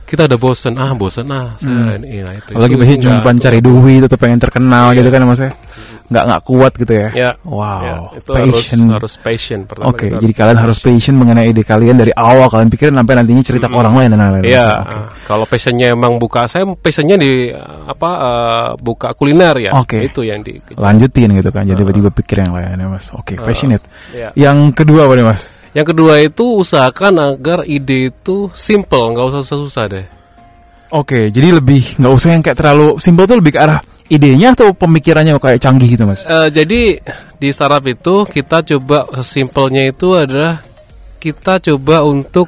kita 0.07 0.29
udah 0.29 0.39
bosen 0.39 0.77
ah 0.77 0.93
bosen 0.93 1.25
ah 1.33 1.57
saya 1.57 1.97
ini 1.97 2.21
nah 2.21 2.37
itu 2.37 2.53
Apalagi 2.53 2.73
itu 2.75 2.79
biasanya 2.79 3.01
cuma 3.19 3.31
cari 3.41 3.59
duit 3.65 4.01
atau 4.05 4.17
pengen 4.19 4.39
terkenal 4.39 4.93
Iya. 4.93 4.97
gitu 5.01 5.09
kan 5.09 5.21
mas 5.25 5.41
ya. 5.41 5.51
Nggak 6.13 6.25
nggak 6.29 6.43
kuat 6.45 6.71
gitu 6.77 6.93
ya. 6.93 7.09
ya 7.09 7.31
Wow. 7.41 7.81
ya, 7.81 7.95
itu 8.21 8.29
harus 8.29 8.53
passion. 8.53 8.79
harus 8.93 9.13
passion 9.17 9.59
pertama 9.65 9.89
Oke, 9.89 10.05
kita 10.13 10.21
jadi 10.21 10.33
kalian 10.37 10.59
harus 10.61 10.77
passion 10.77 11.15
mengenai 11.17 11.49
ide 11.49 11.65
kalian 11.65 11.97
dari 11.97 12.13
awal 12.13 12.53
kalian 12.53 12.69
pikirin 12.69 12.93
sampai 12.93 13.13
nantinya 13.17 13.41
cerita 13.41 13.65
ke 13.65 13.73
orang 13.73 13.93
lain 13.97 14.09
dan 14.13 14.19
lain-lain. 14.21 14.45
Iya, 14.45 14.69
uh, 14.85 15.05
kalau 15.25 15.49
passionnya 15.49 15.89
emang 15.89 16.21
buka, 16.21 16.45
saya 16.45 16.69
passionnya 16.77 17.17
di 17.17 17.49
uh, 17.49 17.89
apa 17.89 18.09
uh, 18.13 18.69
buka 18.77 19.17
kuliner 19.17 19.57
ya, 19.57 19.73
Oke. 19.73 20.05
itu 20.05 20.21
yang 20.21 20.45
di. 20.45 20.61
Lanjutin 20.77 21.33
gitu 21.33 21.49
kan. 21.49 21.65
Jadi 21.65 21.81
tiba-tiba 21.81 22.13
pikir 22.13 22.45
yang 22.45 22.53
lain 22.53 22.77
ya 22.77 22.85
mas. 22.85 23.09
Oke, 23.17 23.33
passionate. 23.41 23.81
ya. 24.13 24.29
Yang 24.37 24.77
kedua 24.77 25.09
apa 25.09 25.17
nih 25.17 25.25
mas? 25.25 25.49
Yang 25.73 25.97
kedua 25.97 26.21
itu 26.21 26.45
usahakan 26.61 27.33
agar 27.33 27.65
ide 27.65 28.13
itu 28.13 28.53
simple, 28.53 29.17
nggak 29.17 29.25
usah 29.33 29.41
susah-susah 29.41 29.85
deh. 29.89 30.05
Oke, 30.93 31.33
jadi 31.33 31.57
lebih 31.57 31.97
nggak 31.97 32.13
usah 32.13 32.37
yang 32.37 32.45
kayak 32.45 32.57
terlalu 32.61 33.01
simple 33.01 33.25
tuh 33.25 33.41
lebih 33.41 33.57
ke 33.57 33.59
arah 33.65 33.81
idenya 34.13 34.53
atau 34.53 34.69
pemikirannya 34.71 35.33
kayak 35.41 35.57
canggih 35.57 35.97
gitu 35.97 36.05
mas? 36.05 36.29
Eh, 36.29 36.53
jadi 36.53 37.01
di 37.35 37.49
startup 37.49 37.81
itu 37.83 38.23
kita 38.29 38.61
coba 38.61 39.09
sesimpelnya 39.19 39.89
itu 39.89 40.13
adalah 40.13 40.61
kita 41.17 41.57
coba 41.59 42.05
untuk 42.05 42.47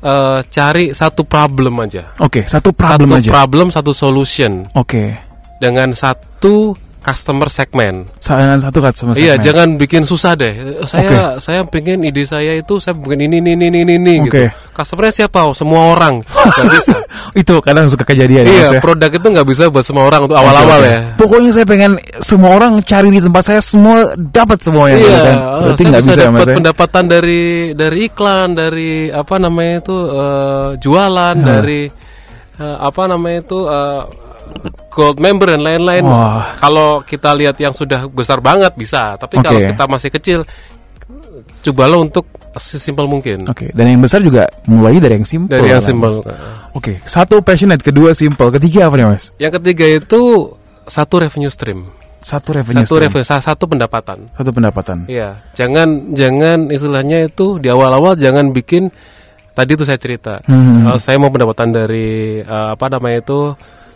eh, 0.00 0.40
cari 0.48 0.96
satu 0.96 1.28
problem 1.28 1.84
aja, 1.84 2.16
Oke, 2.18 2.48
satu 2.48 2.72
problem 2.72 3.12
satu 3.12 3.20
aja. 3.20 3.30
problem 3.30 3.66
satu 3.68 3.92
solution 3.92 4.64
Oke, 4.72 5.12
dengan 5.60 5.92
satu 5.92 6.72
customer 7.04 7.46
segment. 7.46 8.08
dengan 8.16 8.56
satu 8.56 8.80
sama 8.90 9.12
Iya, 9.12 9.36
segmen. 9.36 9.44
jangan 9.44 9.68
bikin 9.76 10.02
susah 10.02 10.32
deh. 10.32 10.52
Saya 10.88 11.36
saya 11.36 11.60
pengen 11.62 12.00
ide 12.00 12.24
saya 12.24 12.56
itu 12.56 12.80
saya 12.80 12.96
pengen 12.96 13.28
ini 13.28 13.44
ini 13.44 13.52
ini 13.54 13.84
ini, 13.84 13.94
ini 13.94 14.14
Oke. 14.24 14.48
gitu. 14.48 14.72
Customernya 14.72 15.12
siapa? 15.14 15.44
Oh, 15.44 15.52
semua 15.52 15.92
orang. 15.92 16.24
Gak 16.56 16.66
bisa. 16.72 16.96
itu 17.34 17.50
kadang 17.60 17.86
suka 17.86 18.06
kejadian 18.06 18.46
ya, 18.46 18.52
iya, 18.54 18.66
ya. 18.78 18.80
produk 18.80 19.10
itu 19.10 19.26
nggak 19.26 19.42
bisa 19.44 19.66
buat 19.66 19.82
semua 19.82 20.06
orang 20.06 20.30
untuk 20.30 20.38
awal-awal 20.38 20.78
Oke, 20.78 20.86
ya. 20.86 20.98
oke. 21.02 21.18
Pokoknya 21.18 21.50
saya 21.50 21.66
pengen 21.66 21.92
semua 22.22 22.50
orang 22.54 22.78
cari 22.80 23.08
di 23.10 23.18
tempat 23.18 23.42
saya 23.42 23.58
semua 23.58 23.96
dapat 24.16 24.62
semuanya 24.62 25.02
Iya, 25.02 25.18
kan. 25.18 25.34
eh, 25.34 25.60
Berarti 25.66 25.82
saya 25.82 25.90
nggak 25.90 26.02
bisa 26.02 26.10
bisa 26.10 26.22
ya, 26.22 26.26
dapat 26.30 26.46
ya? 26.46 26.54
pendapatan 26.54 27.04
dari 27.10 27.42
dari 27.74 27.98
iklan, 28.06 28.48
dari 28.54 28.90
apa 29.10 29.34
namanya 29.36 29.74
itu 29.82 29.96
eh, 29.98 30.68
jualan, 30.78 31.36
dari 31.36 31.82
eh, 32.54 32.76
apa 32.78 33.02
namanya 33.04 33.38
itu 33.42 33.58
eh, 33.66 34.02
gold 34.88 35.18
member 35.18 35.50
dan 35.50 35.62
lain-lain. 35.62 36.04
Kalau 36.56 37.02
kita 37.02 37.34
lihat 37.34 37.58
yang 37.58 37.72
sudah 37.72 38.06
besar 38.08 38.38
banget 38.38 38.72
bisa, 38.74 39.18
tapi 39.18 39.38
kalau 39.38 39.60
Oke. 39.60 39.70
kita 39.74 39.84
masih 39.86 40.10
kecil, 40.10 40.38
cobalah 41.64 41.98
untuk 41.98 42.24
sesimpel 42.54 43.10
mungkin. 43.10 43.48
Oke, 43.50 43.74
dan 43.74 43.90
yang 43.90 44.00
besar 44.00 44.22
juga 44.22 44.46
mulai 44.64 45.02
dari 45.02 45.18
yang 45.18 45.26
simple. 45.26 45.50
Dari 45.50 45.68
yang 45.74 45.82
kan, 45.82 45.88
simpel. 45.90 46.12
Oke, 46.72 47.02
satu 47.02 47.42
passionate, 47.42 47.82
kedua 47.82 48.14
simple, 48.14 48.54
ketiga 48.54 48.86
apa 48.88 48.94
nih 48.94 49.06
Mas? 49.10 49.24
Yang 49.42 49.52
ketiga 49.60 49.86
itu 49.90 50.20
satu 50.86 51.14
revenue 51.18 51.50
stream, 51.50 51.88
Satu 52.24 52.56
revenue 52.56 52.84
satu 52.86 52.96
stream. 52.96 53.04
revenue, 53.10 53.26
sa- 53.26 53.42
satu 53.42 53.64
pendapatan. 53.66 54.30
Satu 54.32 54.50
pendapatan. 54.54 55.04
Iya, 55.10 55.42
jangan 55.52 56.14
jangan 56.14 56.70
istilahnya 56.70 57.28
itu 57.28 57.58
di 57.58 57.68
awal-awal 57.68 58.16
jangan 58.16 58.54
bikin 58.54 58.88
tadi 59.52 59.76
itu 59.76 59.84
saya 59.84 59.98
cerita. 60.00 60.40
Hmm. 60.46 60.94
Eh, 60.94 60.98
saya 61.00 61.18
mau 61.18 61.28
pendapatan 61.28 61.74
dari 61.74 62.40
eh, 62.40 62.68
apa 62.72 62.86
namanya 62.88 63.20
itu 63.20 63.52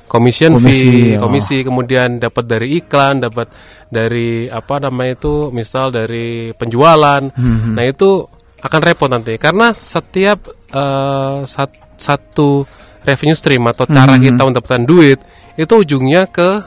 commission 0.09 0.57
Komisi, 0.57 0.89
fee, 0.89 1.21
oh. 1.21 1.29
komisi 1.29 1.57
kemudian 1.61 2.17
dapat 2.17 2.45
dari 2.45 2.81
iklan, 2.81 3.21
dapat 3.21 3.53
dari 3.87 4.49
apa 4.49 4.81
namanya 4.81 5.21
itu 5.21 5.53
misal 5.53 5.93
dari 5.93 6.51
penjualan. 6.53 7.23
Hmm. 7.29 7.77
Nah, 7.77 7.85
itu 7.85 8.25
akan 8.59 8.81
repot 8.83 9.07
nanti 9.07 9.37
karena 9.37 9.71
setiap 9.71 10.43
eh, 10.69 11.39
sat- 11.45 11.95
satu 11.95 12.65
revenue 13.05 13.37
stream 13.37 13.65
atau 13.69 13.85
cara 13.85 14.17
Hmm. 14.17 14.25
kita 14.25 14.43
mendapatkan 14.43 14.83
duit 14.83 15.19
itu 15.55 15.75
ujungnya 15.75 16.27
ke 16.27 16.65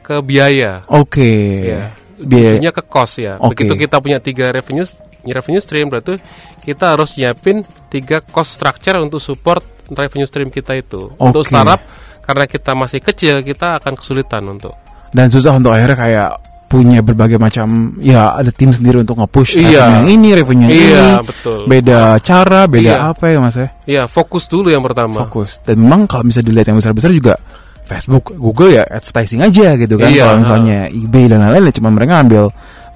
ke 0.00 0.20
biaya. 0.20 0.84
Oke. 0.86 1.32
Ya, 1.64 1.82
Biaya- 2.14 2.56
ujungnya 2.56 2.72
ke 2.72 2.82
cost 2.84 3.18
ya. 3.18 3.36
Oke. 3.38 3.62
Begitu 3.64 3.86
kita 3.86 3.96
punya 3.98 4.18
tiga 4.18 4.50
revenue 4.50 4.84
revenue 5.24 5.62
stream 5.62 5.88
berarti 5.88 6.20
kita 6.60 6.92
harus 6.92 7.16
nyiapin 7.16 7.64
tiga 7.88 8.20
cost 8.20 8.56
structure 8.56 9.00
untuk 9.00 9.16
support 9.18 9.64
revenue 9.88 10.28
stream 10.28 10.48
kita 10.48 10.76
itu. 10.76 11.08
Untuk 11.16 11.44
Oke. 11.44 11.48
startup 11.48 11.80
karena 12.24 12.44
kita 12.44 12.72
masih 12.72 12.98
kecil 12.98 13.40
kita 13.40 13.78
akan 13.78 13.92
kesulitan 13.94 14.42
untuk. 14.48 14.72
Dan 15.12 15.28
susah 15.28 15.54
untuk 15.54 15.70
akhirnya 15.70 15.94
kayak 15.94 16.30
punya 16.64 16.98
berbagai 16.98 17.38
macam 17.38 17.94
ya 18.02 18.34
ada 18.34 18.50
tim 18.50 18.74
sendiri 18.74 19.06
untuk 19.06 19.14
nge-push 19.14 19.62
Iya. 19.62 20.02
yang 20.02 20.10
ini, 20.10 20.34
revenue 20.34 20.66
yang 20.66 20.74
Iya, 20.74 21.04
ini. 21.22 21.28
betul. 21.28 21.60
Beda 21.70 22.18
cara, 22.18 22.66
beda 22.66 22.90
Iya. 22.90 23.14
apa 23.14 23.24
ya 23.30 23.38
Mas 23.38 23.54
ya? 23.54 23.68
Iya, 23.86 24.02
fokus 24.10 24.50
dulu 24.50 24.74
yang 24.74 24.82
pertama. 24.82 25.22
fokus 25.22 25.62
dan 25.62 25.78
memang 25.78 26.10
kalau 26.10 26.26
bisa 26.26 26.42
dilihat 26.42 26.66
yang 26.66 26.82
besar-besar 26.82 27.14
juga 27.14 27.38
Facebook, 27.84 28.32
Google 28.34 28.74
ya 28.74 28.82
advertising 28.88 29.44
aja 29.44 29.76
gitu 29.76 30.00
kan 30.00 30.08
Iya, 30.08 30.24
kalau 30.26 30.38
misalnya 30.40 30.78
eBay 30.88 31.28
dan 31.28 31.44
lain-lain 31.44 31.68
ya 31.68 31.74
cuma 31.76 31.92
mereka 31.92 32.24
ambil 32.24 32.44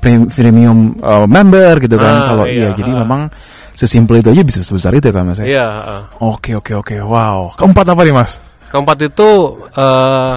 pre- 0.00 0.26
premium 0.26 0.97
uh, 0.99 1.28
member 1.28 1.76
gitu 1.78 2.00
kan 2.00 2.14
Ah, 2.14 2.26
kalau 2.26 2.44
iya, 2.49 2.73
iya, 2.73 2.75
jadi 2.75 2.90
ah. 2.97 2.99
memang 3.04 3.20
sesimpel 3.76 4.18
itu 4.18 4.32
aja 4.32 4.42
bisa 4.42 4.58
sebesar 4.58 4.90
itu 4.90 5.12
kan 5.12 5.23
mas 5.23 5.38
ya 5.38 5.47
Iya, 5.47 5.66
ah. 5.68 6.02
oke 6.18 6.56
oke 6.56 6.73
oke 6.75 6.97
wow 7.04 7.52
keempat 7.54 7.85
apa 7.85 8.00
nih 8.02 8.16
mas 8.16 8.40
Keempat 8.68 8.98
itu 9.02 9.30
eh, 9.70 10.34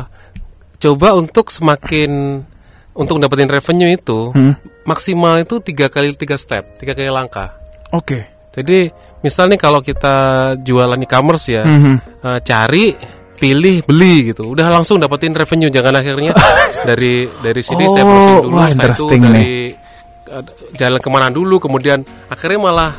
coba 0.80 1.08
untuk 1.14 1.48
semakin 1.48 2.42
untuk 2.92 3.16
dapetin 3.18 3.48
revenue 3.48 3.92
itu 3.92 4.32
Hmm. 4.32 4.56
maksimal 4.84 5.40
itu 5.40 5.62
tiga 5.62 5.88
kali 5.88 6.12
tiga 6.14 6.36
step, 6.36 6.76
tiga 6.76 6.92
kali 6.92 7.08
langkah. 7.08 7.56
oke 7.92 8.28
Jadi 8.52 8.92
misalnya 9.22 9.56
kalau 9.56 9.80
kita 9.80 10.16
jualan 10.60 11.00
e-commerce 11.00 11.48
ya, 11.48 11.64
Mhm. 11.64 11.96
eh, 12.20 12.40
cari, 12.44 12.92
pilih, 13.40 13.88
beli 13.88 14.30
gitu. 14.30 14.52
Udah 14.52 14.68
langsung 14.68 15.00
dapetin 15.00 15.32
revenue. 15.32 15.72
Jangan 15.72 15.96
akhirnya 15.96 16.36
dari 16.90 17.26
dari 17.40 17.62
sini 17.64 17.88
saya 17.88 18.04
Oh, 18.04 18.12
browsing 18.12 18.36
dulu, 18.44 18.48
wah, 18.52 18.68
saya 18.68 18.92
itu 18.92 19.06
dari 19.18 19.52
eh, 20.32 20.44
jalan 20.76 21.00
ke 21.00 21.10
mana 21.10 21.28
dulu, 21.32 21.58
kemudian 21.58 22.04
akhirnya 22.28 22.60
malah 22.60 22.92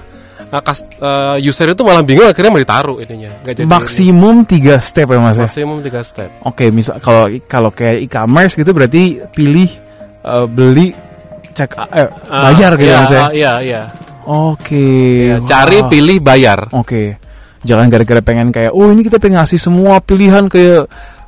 eh, 0.53 0.61
kas- 0.61 0.93
eh, 0.93 1.37
user 1.43 1.67
itu 1.69 1.81
malah 1.81 2.01
bingung 2.01 2.25
akhirnya 2.25 2.51
mau 2.51 2.61
ditaruh 2.61 3.01
ininya. 3.01 3.33
Jadi 3.43 3.65
maksimum 3.65 4.45
tiga 4.45 4.77
step 4.79 5.09
ya 5.09 5.19
mas 5.19 5.35
ya 5.35 5.49
maksimum 5.49 5.81
tiga 5.81 6.01
step. 6.03 6.29
oke 6.43 6.65
misal 6.69 6.97
kalau 6.99 7.25
kalau 7.43 7.71
kayak 7.71 8.05
e-commerce 8.05 8.53
gitu 8.53 8.71
berarti 8.71 9.03
pilih 9.29 9.71
uh, 10.23 10.45
beli 10.45 10.93
cek 11.51 11.73
eh, 11.91 12.09
Ah, 12.27 12.49
bayar 12.49 12.77
gitu 12.77 12.87
iya, 12.87 12.95
ya 12.95 13.01
mas 13.01 13.11
ya 13.11 13.25
Iya, 13.31 13.53
iya. 13.61 13.83
oke 14.23 14.87
Iya, 15.27 15.37
Cari, 15.43 15.79
Wah. 15.81 15.89
pilih, 15.89 16.19
bayar. 16.19 16.69
Oke. 16.73 17.17
Jangan 17.63 17.87
gara-gara 17.89 18.19
pengen 18.21 18.51
kayak 18.51 18.71
oh 18.71 18.89
ini 18.89 19.03
kita 19.03 19.17
pengen 19.17 19.39
ngasih 19.39 19.57
semua 19.57 20.01
pilihan 20.01 20.47
ke 20.47 20.83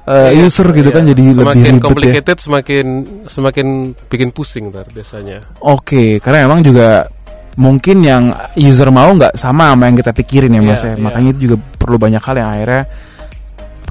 uh, 0.05 0.31
Iya, 0.31 0.45
user 0.45 0.67
gitu 0.71 0.89
iya. 0.89 0.95
kan 0.95 1.05
jadi 1.07 1.23
lebih 1.25 1.39
semakin 1.39 1.63
ribet 1.65 1.75
ya. 1.75 1.85
complicated 1.85 2.37
semakin 2.37 2.87
semakin 3.25 3.67
bikin 4.05 4.29
pusing 4.31 4.69
ntar 4.69 4.85
biasanya. 4.89 5.47
Oke, 5.61 6.19
karena 6.19 6.45
memang 6.45 6.61
juga 6.61 7.07
mungkin 7.55 8.03
yang 8.03 8.35
user 8.59 8.91
mau 8.91 9.11
nggak 9.15 9.39
sama 9.39 9.71
sama 9.75 9.87
yang 9.87 9.97
kita 9.99 10.11
pikirin 10.11 10.51
ya 10.59 10.63
Mas 10.63 10.83
Iya, 10.83 10.91
ya. 10.91 10.95
iya. 10.99 11.03
Makanya 11.07 11.29
itu 11.35 11.41
juga 11.51 11.57
perlu 11.79 11.97
banyak 11.99 12.23
hal 12.23 12.35
yang 12.39 12.51
akhirnya 12.51 12.83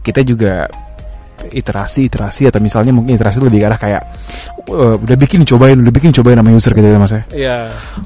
kita 0.03 0.21
juga 0.27 0.53
iterasi 1.43 2.07
iterasi 2.07 2.47
atau 2.47 2.59
misalnya 2.63 2.95
mungkin 2.95 3.19
iterasi 3.19 3.43
lebih 3.43 3.63
ke 3.63 3.65
arah 3.67 3.79
kayak 3.79 4.03
eh, 4.67 4.95
udah 4.95 5.17
bikin 5.19 5.43
cobain 5.43 5.75
udah 5.75 5.91
bikin 5.91 6.11
cobain 6.15 6.39
sama 6.39 6.51
user 6.55 6.71
gitu 6.71 6.87
ya 6.87 6.99
mas 6.99 7.11
ya? 7.11 7.23
Iya. 7.31 7.57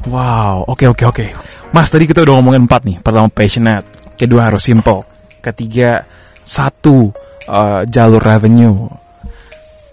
wow 0.09 0.65
oke 0.69 0.85
oke 0.93 1.03
oke. 1.05 1.25
Mas 1.73 1.91
tadi 1.91 2.07
kita 2.07 2.23
udah 2.23 2.33
ngomongin 2.39 2.63
empat 2.63 2.81
nih. 2.87 2.97
Pertama 3.03 3.27
passionate. 3.27 3.85
Kedua 4.15 4.47
harus 4.47 4.63
simple. 4.63 5.03
Ketiga 5.43 6.05
satu 6.45 7.11
eh, 7.49 7.81
jalur 7.89 8.21
revenue. 8.23 8.87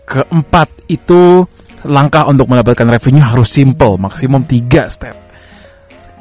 Keempat 0.04 0.68
itu 0.92 1.42
langkah 1.88 2.28
untuk 2.28 2.48
mendapatkan 2.48 2.84
revenue 2.86 3.24
harus 3.24 3.48
simple. 3.48 3.96
Maksimum 3.98 4.44
tiga 4.46 4.86
step 4.92 5.23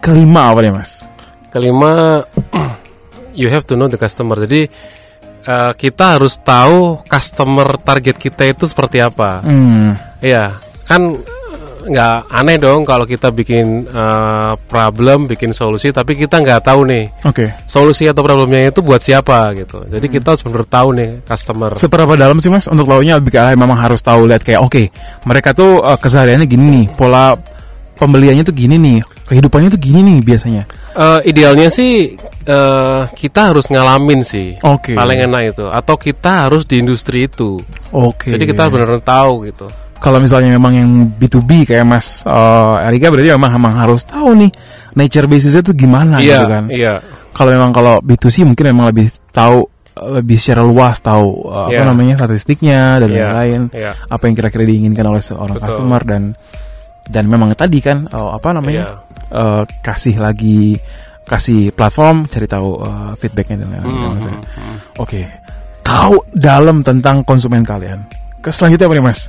kelima 0.03 0.51
apa 0.51 0.59
nih 0.59 0.73
mas 0.75 1.07
Kelima, 1.53 2.25
you 3.37 3.45
have 3.45 3.61
to 3.61 3.77
know 3.77 3.85
the 3.85 3.93
customer. 4.01 4.33
Jadi 4.41 4.65
eh, 5.45 5.71
kita 5.77 6.17
harus 6.17 6.41
tahu 6.41 7.05
customer 7.05 7.77
target 7.77 8.17
kita 8.17 8.49
itu 8.49 8.65
seperti 8.65 8.97
apa. 8.97 9.45
hmm 9.45 10.17
Iya, 10.25 10.49
kan 10.89 11.13
eh, 11.13 11.93
nggak 11.93 12.15
aneh 12.25 12.57
dong 12.57 12.89
kalau 12.89 13.05
kita 13.05 13.29
bikin 13.29 13.85
eh, 13.85 14.53
problem, 14.65 15.29
bikin 15.29 15.53
solusi, 15.53 15.93
tapi 15.93 16.17
kita 16.17 16.41
nggak 16.41 16.65
tahu 16.65 16.89
nih 16.89 17.05
oke 17.21 17.69
solusi 17.69 18.09
atau 18.09 18.25
problemnya 18.25 18.73
itu 18.73 18.81
buat 18.81 18.97
siapa 19.05 19.53
gitu. 19.61 19.85
Jadi 19.93 20.09
kita 20.09 20.33
harus 20.33 20.41
benar 20.41 20.65
tahu 20.65 20.89
nih 20.97 21.21
customer. 21.21 21.77
Seberapa 21.77 22.17
dalam 22.17 22.41
sih 22.41 22.49
mas 22.49 22.65
untuk 22.65 22.89
tahunya 22.89 23.21
lebih 23.21 23.29
ke 23.29 23.37
arah 23.37 23.53
memang 23.53 23.77
harus 23.77 24.01
tahu 24.01 24.25
lihat 24.25 24.41
kayak 24.41 24.65
oke 24.65 24.89
mereka 25.29 25.53
tuh 25.53 25.85
eh, 25.85 25.99
kesehariannya 26.01 26.49
gini 26.49 26.65
nih 26.65 26.85
pola 26.97 27.37
pembeliannya 27.93 28.41
tuh 28.41 28.57
gini 28.57 28.81
nih 28.81 29.12
kehidupannya 29.23 29.69
tuh 29.71 29.81
gini 29.81 29.99
nih 30.03 30.17
biasanya 30.21 30.63
Eh, 30.93 31.19
idealnya 31.25 31.73
sih 31.73 32.13
eh, 32.45 33.01
kita 33.17 33.49
harus 33.49 33.65
ngalamin 33.65 34.21
sih. 34.21 34.53
Oke. 34.61 34.93
Paling 34.93 35.25
enak 35.25 35.57
itu. 35.57 35.65
Atau 35.65 35.97
kita 35.97 36.45
harus 36.45 36.69
di 36.69 36.77
industri 36.77 37.25
itu. 37.25 37.57
oke 37.89 38.29
Jadi 38.29 38.45
kita 38.45 38.69
benar-benar 38.69 39.01
tahu 39.01 39.49
gitu. 39.49 39.65
kalau 39.97 40.19
misalnya 40.19 40.53
memang 40.53 40.73
yang 40.75 40.89
B2B 41.15 41.65
kayak 41.65 41.81
mas 41.81 42.21
eh, 42.27 42.85
Erika 42.85 43.07
berarti 43.09 43.33
memang 43.33 43.51
memang 43.55 43.73
harus 43.79 44.03
tahu 44.03 44.35
nih 44.35 44.51
nature 44.93 45.25
basisnya 45.25 45.63
tuh 45.63 45.71
gimana 45.73 46.19
iya, 46.19 46.37
gitu 46.37 46.45
kan 46.45 46.63
iya. 46.67 46.93
kalau 47.31 47.55
memang 47.55 47.71
kalau 47.71 48.03
B2C 48.03 48.43
mungkin 48.43 48.67
memang 48.69 48.91
lebih 48.91 49.07
tahu 49.31 49.63
lebih 49.95 50.35
secara 50.35 50.59
luas 50.59 50.99
tahu 50.99 51.47
eh, 51.47 51.63
apa 51.71 51.79
Iya. 51.79 51.87
namanya 51.87 52.13
statistiknya 52.19 52.99
dan 52.99 53.09
Iya, 53.09 53.17
lain-lain 53.31 53.61
iya. 53.71 53.91
apa 54.05 54.23
yang 54.27 54.35
kira-kira 54.35 54.63
diinginkan 54.67 55.05
oleh 55.07 55.23
seorang 55.23 55.55
Betul. 55.55 55.67
customer 55.71 56.01
dan 56.03 56.21
dan 57.05 57.25
memang 57.25 57.51
tadi 57.53 57.79
kan 57.79 58.05
eh, 58.05 58.29
apa 58.31 58.49
namanya 58.51 58.83
Iya. 58.85 58.95
eh, 59.31 59.63
kasih 59.79 60.15
lagi 60.17 60.77
kasih 61.23 61.71
platform 61.71 62.25
cari 62.25 62.45
tahu 62.45 62.79
eh, 62.79 63.11
feedbacknya 63.15 63.57
dan 63.57 63.67
lain-lain 63.69 63.95
ya. 64.19 64.31
hmm, 64.31 64.77
oke 64.97 65.21
tahu 65.81 66.15
dalam 66.31 66.79
tentang 66.79 67.21
konsumen 67.21 67.61
kalian 67.61 68.03
ke 68.37 68.49
selanjutnya 68.49 68.87
apa 68.87 68.95
nih 68.95 69.05
mas 69.05 69.21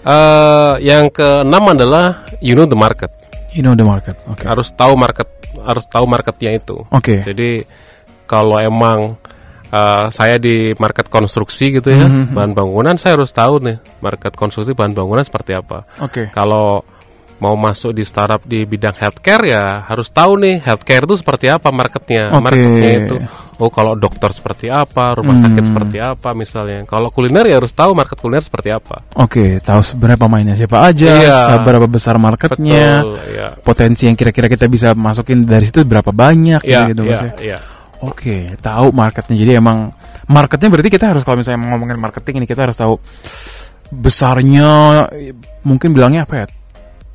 Eh, 0.00 0.74
yang 0.80 1.10
keenam 1.10 1.68
adalah 1.68 2.22
you 2.38 2.54
know 2.54 2.64
the 2.64 2.78
market. 2.78 3.10
you 3.50 3.60
know 3.60 3.74
the 3.74 3.82
market 3.82 4.14
oke 4.24 4.40
Harus 4.40 4.70
tahu 4.70 4.94
market, 4.94 5.26
harus 5.58 5.84
tahu 5.84 6.06
marketnya 6.06 6.54
itu. 6.54 6.80
oke 6.86 7.26
Jadi 7.26 7.66
kalau 8.24 8.56
emang 8.56 9.18
eh, 9.68 10.06
saya 10.08 10.36
di 10.36 10.72
market 10.74 11.06
konstruksi 11.06 11.76
gitu 11.76 11.88
ya, 11.88 12.08
Mhm. 12.08 12.32
bahan 12.32 12.52
bangunan, 12.52 12.96
saya 12.96 13.16
harus 13.16 13.30
tahu 13.30 13.60
nih 13.60 13.76
market 14.00 14.32
konstruksi 14.32 14.72
bahan 14.72 14.92
bangunan 14.92 15.22
seperti 15.22 15.52
apa. 15.52 15.84
oke 15.98 16.30
Kalau 16.30 16.82
mau 17.38 17.54
masuk 17.54 17.94
di 17.94 18.02
startup 18.02 18.42
di 18.42 18.66
bidang 18.66 18.98
healthcare 18.98 19.46
ya 19.46 19.86
harus 19.86 20.10
tahu 20.10 20.42
nih 20.42 20.58
healthcare 20.58 21.06
itu 21.06 21.14
seperti 21.14 21.46
apa 21.46 21.70
marketnya. 21.70 22.34
Oke. 22.34 22.42
Marketnya 22.42 22.90
itu 22.98 23.16
oh 23.58 23.70
kalau 23.70 23.94
dokter 23.94 24.30
seperti 24.30 24.70
apa, 24.70 25.14
rumah 25.14 25.34
sakit 25.34 25.62
Hmm. 25.62 25.70
seperti 25.70 25.98
apa 25.98 26.30
misalnya. 26.30 26.82
Kalau 26.82 27.10
kuliner 27.10 27.46
ya 27.46 27.58
harus 27.58 27.70
tahu 27.70 27.94
market 27.94 28.18
kuliner 28.18 28.42
seperti 28.42 28.70
apa. 28.70 29.02
Oke, 29.14 29.58
tahu 29.58 29.82
sebenarnya 29.82 30.18
pemainnya 30.18 30.54
siapa 30.54 30.78
aja, 30.82 31.10
Iya. 31.10 31.38
seberapa 31.58 31.86
besar 31.86 32.18
marketnya, 32.18 33.02
Betul, 33.02 33.18
ya. 33.34 33.48
potensi 33.58 34.06
yang 34.06 34.14
kira-kira 34.14 34.46
kita 34.46 34.66
bisa 34.66 34.94
masukin 34.94 35.42
dari 35.42 35.66
situ 35.66 35.82
berapa 35.82 36.10
banyak 36.10 36.62
Iya, 36.62 36.90
gitu, 36.90 37.02
iya, 37.02 37.10
Mas 37.10 37.18
ya. 37.18 37.30
iya. 37.38 37.58
Oke, 38.00 38.54
tahu 38.58 38.94
marketnya. 38.94 39.34
Jadi 39.34 39.52
emang 39.56 39.90
marketnya 40.26 40.68
berarti 40.68 40.88
kita 40.88 41.10
harus 41.10 41.22
kalau 41.22 41.36
misalnya 41.36 41.66
ngomongin 41.66 41.98
marketing 41.98 42.42
ini 42.42 42.46
kita 42.46 42.68
harus 42.68 42.76
tahu 42.76 42.94
besarnya 43.88 45.04
mungkin 45.62 45.90
bilangnya 45.90 46.22
apa 46.22 46.44
ya? 46.44 46.46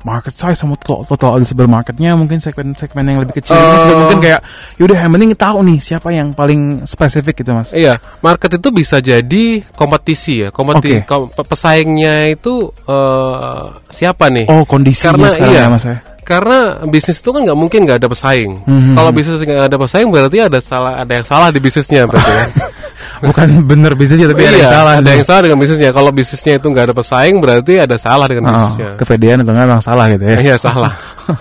Market 0.04 0.36
size 0.36 0.60
sama 0.60 0.76
total, 0.76 1.08
total 1.08 1.40
addressable 1.40 1.64
marketnya 1.64 2.12
mungkin 2.12 2.36
segmen-segmen 2.36 3.08
yang 3.08 3.24
lebih 3.24 3.40
kecil 3.40 3.56
ini 3.56 3.72
Eh. 3.72 3.80
sudah 3.80 3.96
mungkin 3.96 4.20
kayak 4.20 4.40
yaudah 4.76 5.00
yang 5.00 5.08
penting 5.08 5.32
tahu 5.32 5.58
nih 5.64 5.78
siapa 5.80 6.12
yang 6.12 6.36
paling 6.36 6.84
spesifik 6.84 7.40
gitu 7.40 7.56
mas. 7.56 7.72
Iya, 7.72 7.96
market 8.20 8.60
itu 8.60 8.68
bisa 8.68 9.00
jadi 9.00 9.44
kompetisi 9.72 10.44
ya. 10.44 10.52
Kompeti 10.52 11.00
Oke. 11.00 11.08
kom- 11.08 11.32
pe- 11.32 11.48
pesaingnya 11.48 12.28
itu 12.28 12.68
eh, 12.84 13.64
siapa 13.88 14.28
nih? 14.28 14.44
Oh 14.52 14.68
kondisinya 14.68 15.16
Karena 15.16 15.28
sekarang 15.32 15.54
iya. 15.56 15.64
ya 15.64 15.72
mas 15.72 15.84
ya. 15.88 15.96
Karena 16.24 16.58
bisnis 16.84 17.20
itu 17.20 17.28
kan 17.28 17.44
nggak 17.44 17.54
mungkin 17.54 17.84
nggak 17.84 18.00
ada 18.00 18.08
pesaing. 18.08 18.52
Mhm. 18.64 18.92
Kalau 18.96 19.10
bisnis 19.12 19.38
nggak 19.38 19.68
ada 19.68 19.76
pesaing 19.76 20.08
berarti 20.08 20.38
ada 20.40 20.58
salah, 20.58 20.92
ada 20.98 21.12
yang 21.12 21.22
salah 21.22 21.48
di 21.52 21.60
bisnisnya 21.60 22.08
berarti. 22.08 22.32
ya. 22.32 22.44
Bukan 23.28 23.48
bener 23.64 23.92
bisnisnya 23.94 24.26
tapi 24.26 24.42
ada 24.42 24.50
Iya, 24.50 24.60
yang 24.60 24.72
salah. 24.72 24.92
Ada 24.98 25.10
yang 25.12 25.24
salah 25.24 25.40
dengan 25.44 25.58
bisnisnya. 25.60 25.90
Kalau 25.92 26.10
bisnisnya 26.10 26.52
itu 26.56 26.66
nggak 26.66 26.84
ada 26.90 26.94
pesaing 26.94 27.36
berarti 27.38 27.72
ada 27.78 27.96
salah 27.96 28.26
dengan 28.26 28.42
Oh, 28.44 28.52
bisnisnya. 28.52 28.90
kepedean 28.96 29.38
atau 29.40 29.52
memang 29.52 29.80
salah 29.80 30.04
gitu 30.10 30.24
ya. 30.24 30.36
Iya 30.42 30.56
salah. 30.58 30.92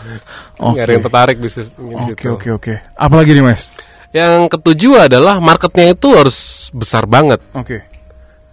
Oke. 0.59 0.77
Nggak 0.77 0.83
ada 0.85 0.93
yang 0.93 1.03
tertarik 1.03 1.37
bisnis 1.39 1.67
Oke 1.75 2.27
oke 2.29 2.47
oke. 2.53 2.73
Apalagi 2.93 3.33
nih 3.33 3.43
mas? 3.43 3.73
Yang 4.13 4.53
ketujuh 4.53 5.09
adalah 5.09 5.41
marketnya 5.41 5.91
itu 5.91 6.13
harus 6.13 6.37
besar 6.71 7.03
banget. 7.03 7.41
Oke. 7.51 7.81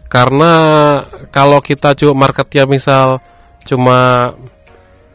Karena 0.09 0.53
kalau 1.31 1.61
kita 1.61 1.95
cuma 1.95 2.27
marketnya 2.27 2.65
misal 2.67 3.21
cuma 3.63 4.33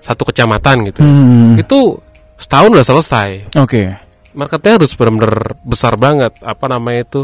satu 0.05 0.21
kecamatan 0.23 0.85
gitu, 0.85 1.01
Hmm. 1.01 1.57
itu 1.57 1.97
setahun 2.37 2.69
udah 2.69 2.85
selesai. 2.85 3.29
Oke. 3.57 3.97
Marketnya 4.31 4.77
harus 4.77 4.93
benar-benar 4.93 5.33
besar 5.63 5.95
banget. 5.95 6.35
Apa 6.39 6.67
namanya 6.67 7.01
itu? 7.01 7.21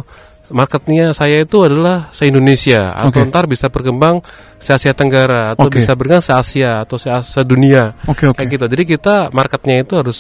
Marketnya 0.49 1.11
saya 1.11 1.39
itu 1.39 1.63
adalah 1.63 2.09
se 2.09 2.25
Indonesia 2.25 2.91
atau 2.91 3.23
ntar 3.23 3.47
bisa 3.47 3.67
berkembang 3.67 4.19
se 4.57 4.75
Asia 4.75 4.91
Tenggara 4.91 5.55
atau 5.55 5.67
Oke. 5.67 5.79
bisa 5.79 5.95
berkembang 5.95 6.19
se 6.19 6.33
Asia 6.33 6.83
atau 6.83 6.99
se 6.99 7.07
dunia 7.41 7.95
Oke 8.03 8.27
oke. 8.27 8.35
kayak 8.35 8.49
gitu. 8.51 8.65
Jadi 8.67 8.83
kita 8.85 9.15
marketnya 9.31 9.79
itu 9.79 9.95
harus 9.95 10.19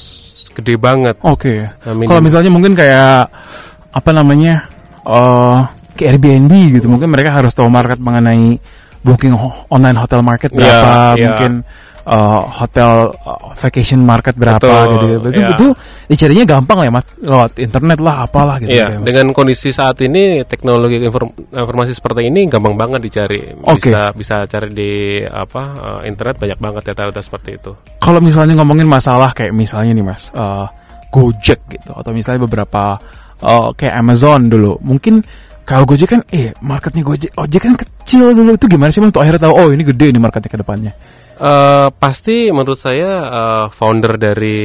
gede 0.51 0.79
banget. 0.79 1.19
Oke. 1.19 1.67
Nah, 1.83 1.91
minim- 1.91 2.07
Kalau 2.07 2.23
misalnya 2.23 2.47
mungkin 2.47 2.75
kayak 2.75 3.27
apa 3.91 4.11
namanya? 4.11 4.71
eh 5.01 5.59
ke 5.97 6.07
Airbnb 6.07 6.53
gitu, 6.77 6.87
mungkin 6.87 7.09
mereka 7.09 7.33
harus 7.33 7.51
tahu 7.51 7.67
market 7.67 7.97
mengenai 7.97 8.55
booking 9.01 9.33
ho- 9.33 9.65
online 9.67 9.97
hotel 9.97 10.21
market 10.21 10.53
Iya, 10.53 10.55
berapa, 10.55 10.91
iya. 11.17 11.25
mungkin 11.27 11.51
eh, 12.05 12.41
hotel 12.61 13.13
eh, 13.13 13.41
vacation 13.57 14.01
market 14.01 14.33
berapa 14.37 14.61
Betul, 14.61 14.89
gitu. 14.93 15.05
Itu 15.29 15.39
iya. 15.41 15.49
itu 15.53 15.67
dicarinya 16.09 16.45
gampang 16.45 16.77
lah 16.81 16.85
ya 16.89 16.93
Mas, 16.93 17.05
lewat 17.21 17.51
internet 17.61 17.99
lah 18.01 18.15
apalah 18.25 18.55
gitu. 18.61 18.73
Iya, 18.73 18.85
ya, 18.85 18.97
Mas. 18.97 19.05
dengan 19.05 19.25
kondisi 19.31 19.69
saat 19.69 19.97
ini 20.01 20.41
teknologi 20.45 20.97
inform- 21.01 21.35
informasi 21.53 21.91
seperti 21.93 22.27
ini 22.27 22.49
gampang 22.49 22.75
banget 22.75 22.99
dicari. 23.05 23.41
Oke. 23.65 23.93
Bisa 23.93 24.11
bisa 24.13 24.35
cari 24.49 24.69
di 24.73 24.91
apa 25.25 25.63
eh, 25.77 26.01
internet 26.09 26.35
banyak 26.41 26.59
banget 26.59 26.81
data-data 26.93 27.21
seperti 27.21 27.49
itu. 27.57 27.71
Kalau 28.01 28.19
misalnya 28.19 28.57
ngomongin 28.61 28.89
masalah 28.89 29.31
kayak 29.31 29.53
misalnya 29.53 29.93
nih 29.93 30.05
Mas, 30.05 30.33
eh, 30.33 30.67
Gojek 31.11 31.67
gitu 31.67 31.91
atau 31.91 32.11
misalnya 32.15 32.47
beberapa 32.47 32.97
eh, 33.41 33.69
kayak 33.77 33.95
Amazon 33.99 34.47
dulu, 34.49 34.79
mungkin 34.81 35.21
kalau 35.61 35.85
Gojek 35.85 36.09
kan 36.09 36.21
eh 36.33 36.51
marketnya 36.65 37.05
Gojek 37.05 37.31
Gojek 37.37 37.61
kan 37.61 37.75
kecil 37.77 38.33
dulu 38.33 38.57
itu 38.57 38.65
gimana 38.65 38.89
sih 38.89 38.99
Mas 38.99 39.13
untuk 39.13 39.21
akhirnya 39.21 39.47
tahu 39.47 39.53
oh 39.55 39.67
ini 39.69 39.85
gede 39.85 40.09
nih 40.09 40.21
marketnya 40.21 40.49
ke 40.49 40.59
depannya. 40.59 40.93
Eh, 41.41 41.87
pasti 41.97 42.53
menurut 42.53 42.77
saya 42.77 43.11
eh, 43.25 43.65
founder 43.73 44.13
dari 44.15 44.59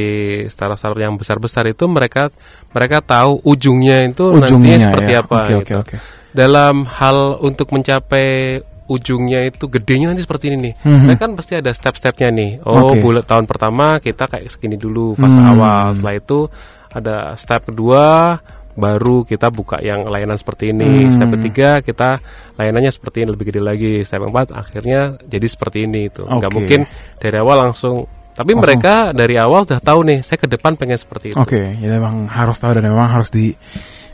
startup-startup 0.45 1.01
yang 1.01 1.17
besar-besar 1.17 1.65
itu 1.65 1.89
mereka 1.89 2.29
mereka 2.69 3.01
tahu 3.01 3.41
ujungnya 3.41 4.05
itu 4.05 4.29
nantinya 4.29 4.77
seperti 4.77 5.11
ya. 5.17 5.25
apa 5.25 5.37
Oke 5.41 5.53
oke 5.57 5.63
gitu. 5.65 5.73
oke. 5.81 5.95
Dalam 6.29 6.85
hal 6.85 7.41
untuk 7.41 7.73
mencapai 7.73 8.61
ujungnya 8.87 9.49
itu 9.49 9.65
gedenya 9.67 10.13
nanti 10.13 10.21
seperti 10.21 10.53
ini 10.53 10.69
nih. 10.69 10.73
Mhm. 10.85 11.01
Mereka 11.09 11.21
kan 11.25 11.31
pasti 11.33 11.53
ada 11.57 11.73
step-stepnya 11.73 12.29
nih. 12.29 12.51
Oh, 12.61 12.93
Oke. 12.93 13.01
bulan 13.01 13.25
tahun 13.25 13.49
pertama 13.49 13.97
kita 13.97 14.29
kayak 14.29 14.47
segini 14.47 14.77
dulu 14.77 15.17
fase 15.17 15.33
Hmm. 15.33 15.51
awal. 15.57 15.97
Setelah 15.97 16.15
itu 16.15 16.39
ada 16.87 17.15
step 17.35 17.67
kedua 17.67 18.37
baru 18.77 19.25
kita 19.25 19.49
buka 19.49 19.81
yang 19.81 20.05
layanan 20.05 20.37
seperti 20.37 20.69
ini. 20.69 21.09
Hmm. 21.09 21.11
Step 21.11 21.29
ketiga 21.33 21.81
kita 21.81 22.21
layanannya 22.55 22.93
seperti 22.93 23.25
ini 23.25 23.33
lebih 23.33 23.49
gede 23.49 23.61
lagi. 23.61 23.93
Step 24.05 24.21
keempat 24.21 24.53
akhirnya 24.53 25.17
jadi 25.25 25.47
seperti 25.49 25.83
ini 25.83 26.07
itu. 26.07 26.23
Nggak 26.23 26.51
Oke. 26.53 26.55
mungkin 26.55 26.79
dari 27.17 27.35
awal 27.35 27.57
langsung 27.67 28.05
tapi 28.31 28.53
Langsung. 28.53 28.61
mereka 28.69 28.93
dari 29.17 29.33
awal 29.35 29.65
udah 29.65 29.81
tahu 29.81 29.99
nih, 30.05 30.21
saya 30.21 30.37
ke 30.37 30.45
depan 30.45 30.77
pengen 30.77 30.93
seperti 30.93 31.33
itu. 31.33 31.41
Oke, 31.41 31.73
jadi 31.81 31.97
memang 31.97 32.29
harus 32.29 32.61
tahu 32.61 32.77
dan 32.77 32.85
memang 32.85 33.09
harus 33.09 33.33
di 33.33 33.49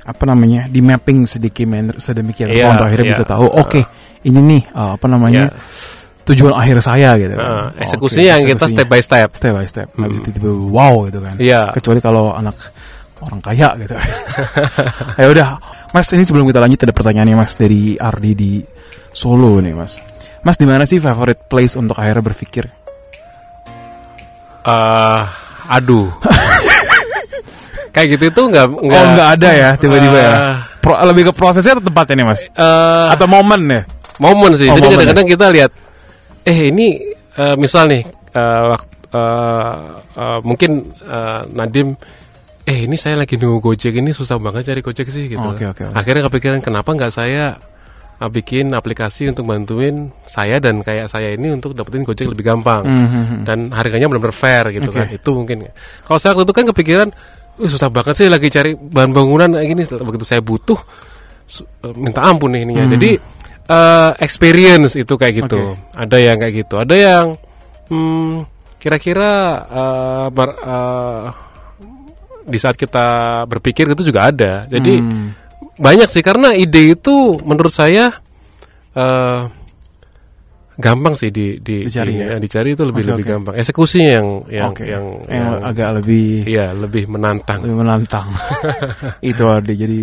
apa 0.03 0.23
namanya 0.23 0.67
di 0.71 0.79
mapping 0.79 1.27
sedikit 1.27 1.67
sedemikian 1.99 2.47
Iya, 2.51 2.71
untuk 2.71 2.87
akhirnya 2.87 3.07
iya. 3.07 3.13
bisa 3.15 3.23
tahu 3.23 3.47
oke 3.47 3.79
ini 4.23 4.39
nih 4.39 4.63
eh, 4.67 4.91
apa 4.95 5.07
namanya 5.07 5.47
Iya. 5.47 5.59
tujuan 6.23 6.55
akhir 6.55 6.79
saya 6.79 7.15
gitu. 7.19 7.35
Oke, 7.35 7.83
eksekusinya 7.83 8.27
yang 8.35 8.43
kita 8.47 8.67
step 8.67 8.87
by 8.87 8.99
step. 8.99 9.27
step 9.35 9.51
by 9.55 9.67
step. 9.67 9.87
Habis 9.95 10.19
Hmm. 10.19 10.25
tiba-tiba 10.27 10.51
wow 10.71 11.03
gitu 11.07 11.19
kan. 11.19 11.35
Iya. 11.35 11.71
Kecuali 11.75 11.99
kalau 11.99 12.31
anak 12.31 12.55
orang 13.23 13.39
kaya 13.39 13.71
gitu. 13.79 13.95
ya 15.21 15.27
udah, 15.27 15.47
Mas 15.91 16.07
ini 16.11 16.23
sebelum 16.23 16.45
kita 16.45 16.59
lanjut 16.59 16.79
ada 16.83 16.91
pertanyaannya 16.91 17.35
Mas 17.35 17.55
dari 17.55 17.95
Ardi 17.95 18.31
di 18.33 18.51
Solo 19.09 19.57
nih 19.57 19.73
Mas. 19.73 19.99
Mas 20.41 20.57
di 20.57 20.67
mana 20.67 20.83
sih 20.83 20.99
favorite 20.99 21.47
place 21.47 21.73
untuk 21.73 21.95
akhirnya 21.95 22.21
berpikir? 22.21 22.67
Eh, 24.63 25.21
aduh. 25.67 26.07
Kayak 27.93 28.07
gitu 28.17 28.23
itu 28.33 28.41
nggak 28.49 28.65
nggak 28.73 29.01
oh 29.05 29.09
nggak 29.13 29.29
ada 29.37 29.49
ya 29.53 29.69
tiba-tiba 29.77 30.17
ya. 30.17 30.33
Eh. 30.33 30.55
Pro- 30.81 30.99
lebih 31.05 31.29
ke 31.29 31.33
prosesnya 31.33 31.77
atau 31.77 31.85
tempatnya 31.85 32.15
nih 32.19 32.27
Mas? 32.27 32.41
eh, 32.49 33.07
Atau 33.13 33.27
momen 33.29 33.61
ya? 33.69 33.81
momen 34.17 34.51
sih. 34.53 34.67
Oh, 34.67 34.75
Jadi 34.75 34.83
momen 34.83 34.97
kadang-kadang 34.97 35.27
kita 35.29 35.45
lihat, 35.53 35.71
eh 36.43 36.57
ini 36.69 36.87
eh, 37.33 37.55
misal 37.55 37.87
nih 37.87 38.01
eh, 38.33 38.61
wak- 38.67 38.91
eh, 39.13 39.75
eh, 40.17 40.39
mungkin 40.41 40.71
eh, 41.05 41.41
Nadim, 41.53 41.93
eh 42.63 42.87
ini 42.87 42.95
saya 42.95 43.19
lagi 43.19 43.35
nunggu 43.35 43.59
Gojek 43.59 43.91
ini 43.93 44.11
susah 44.11 44.39
banget 44.39 44.71
cari 44.71 44.79
Gojek 44.79 45.07
sih 45.07 45.27
gitu. 45.27 45.43
Oke, 45.43 45.67
oke, 45.67 45.83
oke. 45.83 45.93
Akhirnya 45.93 46.23
kepikiran 46.25 46.59
kenapa 46.59 46.95
nggak 46.95 47.11
saya 47.11 47.59
eh, 48.15 48.29
bikin 48.29 48.71
aplikasi 48.71 49.27
untuk 49.27 49.43
bantuin 49.43 50.07
saya 50.23 50.63
dan 50.63 50.79
kayak 50.79 51.07
saya 51.07 51.35
ini 51.35 51.51
untuk 51.51 51.75
dapetin 51.75 52.07
Gojek 52.07 52.23
lebih 52.25 52.45
gampang 52.45 52.87
Mhm. 52.87 53.43
dan 53.43 53.67
harganya 53.69 54.07
benar-benar 54.07 54.31
fair 54.31 54.71
gitu 54.71 54.87
Oke. 54.87 54.95
kan. 54.95 55.07
Itu 55.11 55.35
mungkin. 55.35 55.67
Kalau 56.03 56.17
saya 56.17 56.31
waktu 56.31 56.47
itu 56.47 56.55
kan 56.55 56.65
kepikiran, 56.71 57.07
"Wih, 57.59 57.67
susah 57.67 57.91
banget 57.91 58.15
sih 58.15 58.27
lagi 58.31 58.47
cari 58.47 58.71
bahan 58.73 59.11
bangunan 59.11 59.49
kayak 59.51 59.67
gini. 59.67 59.83
Begitu 59.83 60.23
saya 60.23 60.39
butuh, 60.39 60.79
eh, 61.83 61.93
minta 61.99 62.23
ampun 62.23 62.55
nih 62.55 62.63
ininya. 62.63 62.87
Jadi 62.87 63.11
eh, 63.63 64.11
experience 64.19 64.95
itu 64.95 65.15
kayak 65.15 65.43
gitu. 65.43 65.75
Oke. 65.75 65.95
Ada 65.95 66.17
yang 66.19 66.35
kayak 66.37 66.53
gitu. 66.63 66.75
Ada 66.75 66.95
yang 66.95 67.25
hmm, 67.87 68.43
kira-kira 68.75 69.31
bar- 70.29 70.59
eh, 70.59 71.25
di 72.43 72.57
saat 72.59 72.75
kita 72.75 73.05
berpikir 73.47 73.91
itu 73.91 74.03
juga 74.03 74.29
ada. 74.29 74.67
Jadi 74.67 74.93
Hmm. 74.99 75.29
banyak 75.79 76.07
sih 76.11 76.21
karena 76.21 76.53
ide 76.53 76.93
itu 76.93 77.39
menurut 77.41 77.73
saya 77.73 78.13
eh 78.93 79.41
gampang 80.73 81.13
sih 81.13 81.29
di, 81.29 81.61
di 81.61 81.85
Dicari 81.85 82.13
di- 82.13 82.21
ya? 82.21 82.37
dicari 82.41 82.73
itu 82.73 82.81
lebih 82.81 83.03
Oke, 83.03 83.11
lebih 83.13 83.25
oke. 83.25 83.31
gampang. 83.35 83.53
Eksekusinya 83.57 84.09
yang 84.09 84.27
yang 84.49 84.69
Oke. 84.73 84.83
yang, 84.85 85.05
Yang 85.29 85.45
yang- 85.45 85.61
agak 85.63 85.89
lebih 86.01 86.25
iya 86.45 86.65
lebih 86.71 87.03
menantang. 87.05 87.59
lebih 87.61 87.77
menantang. 87.77 88.27
itu 89.21 89.43
Ardi. 89.45 89.73
Jadi 89.77 89.99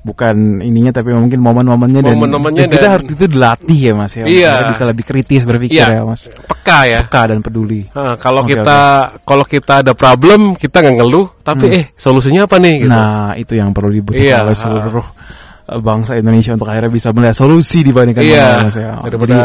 bukan 0.00 0.62
ininya 0.62 0.94
tapi 0.94 1.10
mungkin 1.10 1.42
momen-momennya 1.42 2.00
dan, 2.00 2.14
Momen-momennya 2.14 2.62
dan 2.64 2.70
kita 2.70 2.86
dan- 2.86 2.92
harus 2.94 3.06
itu 3.10 3.24
dilatih 3.26 3.78
ya 3.78 3.92
Mas 3.92 4.12
ya. 4.14 4.24
Iya. 4.24 4.52
Kita 4.56 4.72
bisa 4.72 4.84
lebih 4.86 5.04
kritis 5.04 5.42
berpikir 5.42 5.82
Iya. 5.84 6.00
ya 6.00 6.02
Mas. 6.02 6.30
Peka 6.32 6.78
ya. 6.86 6.98
Peka 7.04 7.22
dan 7.34 7.38
peduli. 7.42 7.84
Nah, 7.92 8.14
kalau 8.16 8.46
Oke, 8.46 8.54
kita 8.56 8.78
kalau 9.20 9.44
kita 9.44 9.84
ada 9.84 9.92
problem 9.92 10.54
kita 10.54 10.80
nggak 10.80 10.96
ngeluh, 10.96 11.26
tapi 11.42 11.66
eh 11.68 11.84
solusinya 11.92 12.46
apa 12.46 12.56
nih? 12.56 12.74
Gitu. 12.82 12.90
Hmm. 12.90 12.96
Nah, 12.96 13.30
itu 13.36 13.52
yang 13.52 13.70
perlu 13.70 13.92
dibutuhkan 13.92 14.24
Iya. 14.24 14.46
oleh 14.46 14.56
seluruh 14.56 15.06
uh, 15.66 15.80
bangsa 15.82 16.14
Indonesia 16.14 16.54
untuk 16.54 16.70
akhirnya 16.70 16.88
bisa 16.88 17.10
melihat 17.10 17.34
solusi 17.34 17.82
dibandingkan 17.82 18.22
iya. 18.22 18.62
Mas 18.62 18.78
ya. 18.78 18.96
Daripada 19.02 19.38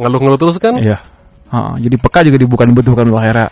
ngeluh-ngeluh 0.00 0.40
terus 0.40 0.56
kan? 0.56 0.80
Iya. 0.80 0.98
Ha, 1.50 1.76
jadi 1.82 1.96
peka 1.98 2.22
juga 2.22 2.38
dibukan 2.38 2.66
dibutuhkan 2.70 3.04
untuk 3.10 3.20
akhirnya 3.20 3.48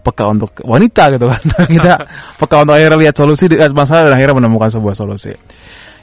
peka 0.00 0.24
untuk 0.32 0.50
wanita 0.64 1.04
gitu 1.12 1.26
kan. 1.28 1.40
kita 1.76 1.92
peka 2.40 2.56
untuk 2.64 2.74
akhirnya 2.74 2.98
lihat 2.98 3.14
solusi 3.14 3.50
lihat 3.52 3.74
masalah 3.76 4.08
dan 4.08 4.14
akhirnya 4.16 4.40
menemukan 4.40 4.72
sebuah 4.72 4.94
solusi. 4.96 5.34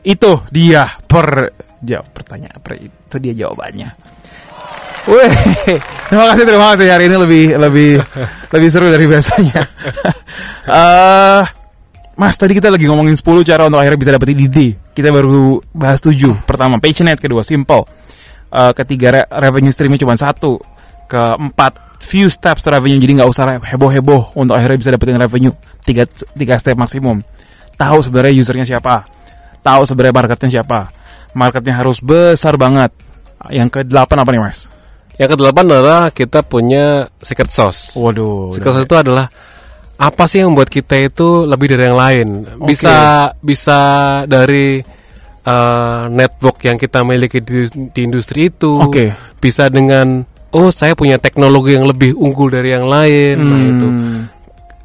Itu 0.05 0.45
dia 0.53 0.85
per 1.07 1.51
jawab 1.81 2.07
pertanyaan 2.13 2.57
per, 2.61 2.77
itu 2.77 3.15
dia 3.17 3.33
jawabannya. 3.33 3.89
Wih, 5.07 5.31
terima 6.11 6.25
kasih 6.35 6.43
terima 6.43 6.65
kasih 6.75 6.87
hari 6.91 7.07
ini 7.07 7.15
lebih 7.15 7.45
lebih 7.55 7.91
lebih 8.53 8.69
seru 8.69 8.91
dari 8.91 9.05
biasanya. 9.07 9.61
Eh, 10.67 11.43
Mas 12.17 12.33
tadi 12.33 12.57
kita 12.57 12.73
lagi 12.73 12.89
ngomongin 12.89 13.13
10 13.13 13.23
cara 13.45 13.69
untuk 13.69 13.77
akhirnya 13.77 13.99
bisa 14.01 14.11
dapetin 14.11 14.41
ide. 14.41 14.73
Kita 14.97 15.13
baru 15.13 15.61
bahas 15.69 16.01
7. 16.01 16.49
Pertama 16.49 16.81
passionate, 16.81 17.21
kedua 17.21 17.45
simple. 17.45 17.85
Eh, 18.47 18.73
ketiga 18.73 19.07
re- 19.11 19.29
revenue 19.43 19.73
streamnya 19.75 19.99
cuma 19.99 20.15
satu. 20.15 20.59
Keempat 21.07 21.99
few 22.03 22.31
steps 22.31 22.63
to 22.63 22.71
revenue 22.71 22.99
jadi 22.99 23.23
nggak 23.23 23.29
usah 23.31 23.59
heboh-heboh 23.59 24.37
untuk 24.37 24.55
akhirnya 24.55 24.77
bisa 24.79 24.89
dapetin 24.95 25.19
revenue. 25.19 25.53
Tiga 25.83 26.07
tiga 26.35 26.55
step 26.55 26.79
maksimum. 26.79 27.19
Tahu 27.75 27.97
sebenarnya 28.03 28.33
usernya 28.39 28.65
siapa. 28.65 29.03
Tahu 29.63 29.83
sebenarnya 29.83 30.15
marketnya 30.15 30.49
siapa. 30.59 30.91
Marketnya 31.35 31.75
harus 31.75 31.99
besar 31.99 32.55
banget. 32.55 32.95
Yang 33.51 33.67
ke 33.69 33.79
delapan 33.85 34.17
apa 34.23 34.29
nih 34.33 34.41
mas? 34.41 34.59
Yang 35.17 35.29
kedelapan 35.37 35.63
adalah 35.67 36.01
kita 36.13 36.45
punya 36.45 37.09
secret 37.19 37.51
sauce. 37.51 37.93
Waduh. 37.97 38.55
Secret 38.55 38.73
sauce 38.73 38.87
itu 38.87 38.97
adalah 38.97 39.27
apa 39.97 40.23
sih 40.29 40.45
yang 40.45 40.53
membuat 40.53 40.69
kita 40.69 40.93
itu 41.09 41.43
lebih 41.49 41.73
dari 41.73 41.83
yang 41.89 41.97
lain? 41.97 42.27
Bisa 42.63 43.29
bisa 43.41 43.79
dari 44.29 44.77
eh, 45.47 46.03
network 46.11 46.59
yang 46.61 46.75
kita 46.75 47.01
miliki 47.01 47.39
di, 47.39 47.63
di 47.89 48.01
industri 48.03 48.51
itu. 48.51 48.75
Oke. 48.77 49.15
Bisa 49.39 49.71
dengan 49.71 50.27
oh 50.51 50.67
saya 50.69 50.91
punya 50.91 51.15
teknologi 51.17 51.73
yang 51.73 51.87
lebih 51.87 52.13
unggul 52.13 52.51
dari 52.51 52.75
yang 52.75 52.83
lain. 52.85 53.35
Nah 53.39 53.61
itu. 53.63 53.87
Hmm, 53.87 54.21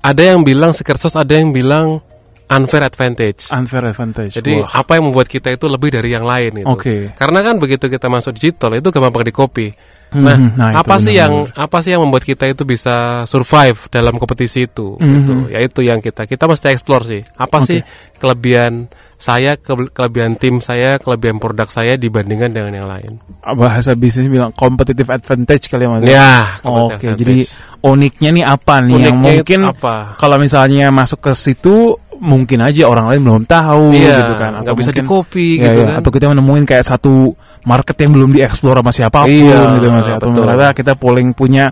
Ada 0.00 0.34
yang 0.34 0.42
bilang 0.42 0.70
secret 0.70 0.98
sauce, 0.98 1.14
ada 1.14 1.34
yang 1.34 1.50
bilang 1.50 2.02
unfair 2.48 2.84
advantage. 2.84 3.48
unfair 3.48 3.86
advantage. 3.86 4.34
Jadi 4.34 4.60
Wah. 4.60 4.68
apa 4.76 4.98
yang 4.98 5.08
membuat 5.08 5.24
kita 5.24 5.48
itu 5.48 5.64
lebih 5.66 5.88
dari 5.88 6.10
yang 6.10 6.26
lain 6.26 6.60
gitu. 6.60 6.68
Oke. 6.68 6.96
Karena 7.14 7.40
kan 7.40 7.56
begitu 7.56 7.86
kita 7.86 8.06
masuk 8.06 8.34
digital 8.34 8.76
itu 8.76 8.90
gampang 8.90 9.24
di 9.24 9.32
copy. 9.32 9.66
Nah, 10.12 10.36
Mhm, 10.36 10.60
nah, 10.60 10.68
itu 10.68 10.78
apa 10.84 10.94
sih 11.00 11.16
benar-benar. 11.16 11.16
yang 11.16 11.32
apa 11.56 11.76
sih 11.80 11.90
yang 11.96 12.02
membuat 12.04 12.24
kita 12.28 12.44
itu 12.44 12.68
bisa 12.68 13.24
survive 13.24 13.88
dalam 13.88 14.20
kompetisi 14.20 14.68
itu? 14.68 15.00
Mhm. 15.00 15.08
Gitu. 15.16 15.32
Ya 15.48 15.58
itu 15.64 15.80
yang 15.80 16.04
kita 16.04 16.28
kita 16.28 16.44
mesti 16.44 16.68
explore 16.68 17.04
sih. 17.08 17.22
Apa 17.32 17.62
Oke. 17.62 17.64
sih 17.64 17.78
kelebihan 18.20 18.92
saya, 19.22 19.54
ke- 19.54 19.86
kelebihan 19.88 20.34
tim 20.34 20.58
saya, 20.58 20.98
kelebihan 20.98 21.38
produk 21.38 21.70
saya 21.70 21.94
dibandingkan 21.94 22.50
dengan 22.50 22.72
yang 22.74 22.88
lain? 22.88 23.12
bahasa 23.54 23.94
bisnis 23.94 24.26
bilang 24.26 24.50
competitive 24.50 25.06
advantage 25.08 25.66
kali 25.66 25.82
ya 25.82 25.88
mas. 25.88 26.02
Ya, 26.02 26.34
Oke, 26.58 26.98
competitive 26.98 27.14
jadi 27.16 27.36
uniknya 27.80 28.30
nih 28.32 28.44
apa 28.44 28.74
nih 28.80 28.90
yang 28.90 28.98
Uniknya 29.16 29.30
itu 29.30 29.38
mungkin 29.38 29.60
apa? 29.68 29.94
kalau 30.16 30.36
misalnya 30.36 30.90
masuk 30.90 31.22
ke 31.22 31.32
situ 31.32 31.94
mungkin 32.18 32.62
aja 32.62 32.86
orang 32.86 33.06
lain 33.08 33.20
belum 33.20 33.42
tahu 33.44 33.90
Iya, 33.90 34.18
gitu 34.22 34.34
kan 34.36 34.50
nggak 34.58 34.74
bisa 34.76 34.90
mungkin- 34.90 35.06
di-copy 35.06 35.46
Iya, 35.52 35.62
gitu 35.64 35.80
iya. 35.80 35.86
kan. 35.88 35.96
atau 35.98 36.10
kita 36.12 36.26
menemuin 36.28 36.64
kayak 36.64 36.84
satu 36.84 37.34
market 37.62 37.96
yang 37.96 38.10
belum 38.12 38.30
dieksplor 38.32 38.74
sama 38.76 38.90
siapa 38.90 39.22
pun 39.22 39.30
Iya, 39.30 39.58
gitu 39.74 39.86
mas 39.88 40.06
ya. 40.06 40.14
atau 40.18 40.28
ternyata 40.30 40.66
kita 40.72 40.92
paling 40.94 41.30
punya 41.32 41.70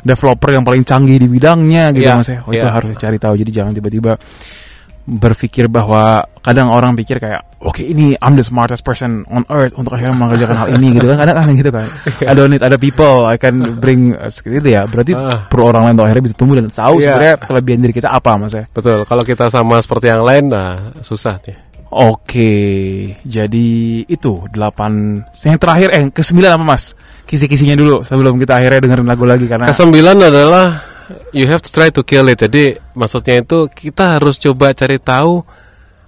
developer 0.00 0.50
yang 0.50 0.62
paling 0.62 0.82
canggih 0.82 1.14
di 1.16 1.26
bidangnya 1.28 1.90
gitu 1.90 2.02
Iya, 2.04 2.18
mas 2.18 2.28
ya. 2.28 2.38
Oh, 2.42 2.50
itu 2.50 2.58
iya. 2.60 2.70
harus 2.72 2.94
cari 2.96 3.14
tahu 3.16 3.34
jadi 3.36 3.50
jangan 3.52 3.72
tiba-tiba 3.72 4.12
berpikir 5.02 5.66
bahwa 5.66 6.22
kadang 6.38 6.70
orang 6.70 6.94
pikir 6.94 7.18
kayak 7.18 7.42
oke 7.58 7.78
ini 7.78 8.14
I'm 8.18 8.34
the 8.34 8.42
smartest 8.42 8.82
person 8.82 9.26
on 9.26 9.42
earth 9.48 9.74
untuk 9.74 9.94
akhirnya 9.94 10.14
mengerjakan 10.14 10.54
hal 10.54 10.68
ini 10.72 10.94
gitu 10.94 11.06
kan 11.06 11.18
kadang 11.18 11.36
kan 11.36 11.46
gitu 11.50 11.70
kan 11.70 11.86
I 12.30 12.32
don't 12.32 12.48
need 12.48 12.62
other 12.62 12.78
people 12.78 13.24
I 13.24 13.34
can 13.34 13.78
bring 13.78 14.14
uh, 14.14 14.26
seperti 14.26 14.62
itu 14.62 14.68
ya 14.72 14.86
berarti 14.86 15.12
Ah. 15.12 15.46
perlu 15.46 15.68
orang 15.68 15.82
lain 15.86 15.94
untuk 15.94 16.06
akhirnya 16.06 16.24
bisa 16.24 16.36
tumbuh 16.36 16.54
dan 16.54 16.66
tahu 16.66 16.98
Iya. 16.98 17.04
sebenarnya 17.04 17.34
kelebihan 17.40 17.78
diri 17.80 17.94
kita 17.94 18.08
apa 18.08 18.30
mas 18.36 18.52
ya 18.52 18.64
Betul. 18.68 19.02
Kalau 19.02 19.22
kita 19.22 19.46
sama 19.46 19.78
seperti 19.78 20.06
yang 20.06 20.22
lain, 20.22 20.50
nah 20.50 20.94
susah 20.98 21.38
nih. 21.42 21.58
Oke, 21.92 22.52
jadi 23.20 23.68
itu 24.02 24.32
delapan. 24.48 25.20
Yang 25.36 25.58
terakhir, 25.60 25.88
eh 25.92 26.02
ke 26.08 26.20
sembilan 26.20 26.56
apa 26.56 26.64
mas? 26.64 26.96
Kisi-kisinya 27.22 27.74
dulu 27.74 28.00
sebelum 28.00 28.36
kita 28.36 28.56
akhirnya 28.56 28.80
dengerin 28.80 29.04
lagu 29.04 29.24
lagi 29.24 29.44
karena. 29.44 29.68
Kesembilan 29.68 30.16
adalah 30.16 30.80
you 31.32 31.46
have 31.48 31.62
to 31.62 31.70
try 31.70 31.88
to 31.88 32.02
kill 32.02 32.26
it. 32.28 32.40
Jadi 32.40 32.76
maksudnya 32.96 33.40
itu 33.40 33.68
kita 33.72 34.18
harus 34.18 34.36
coba 34.38 34.72
cari 34.76 34.98
tahu 35.00 35.42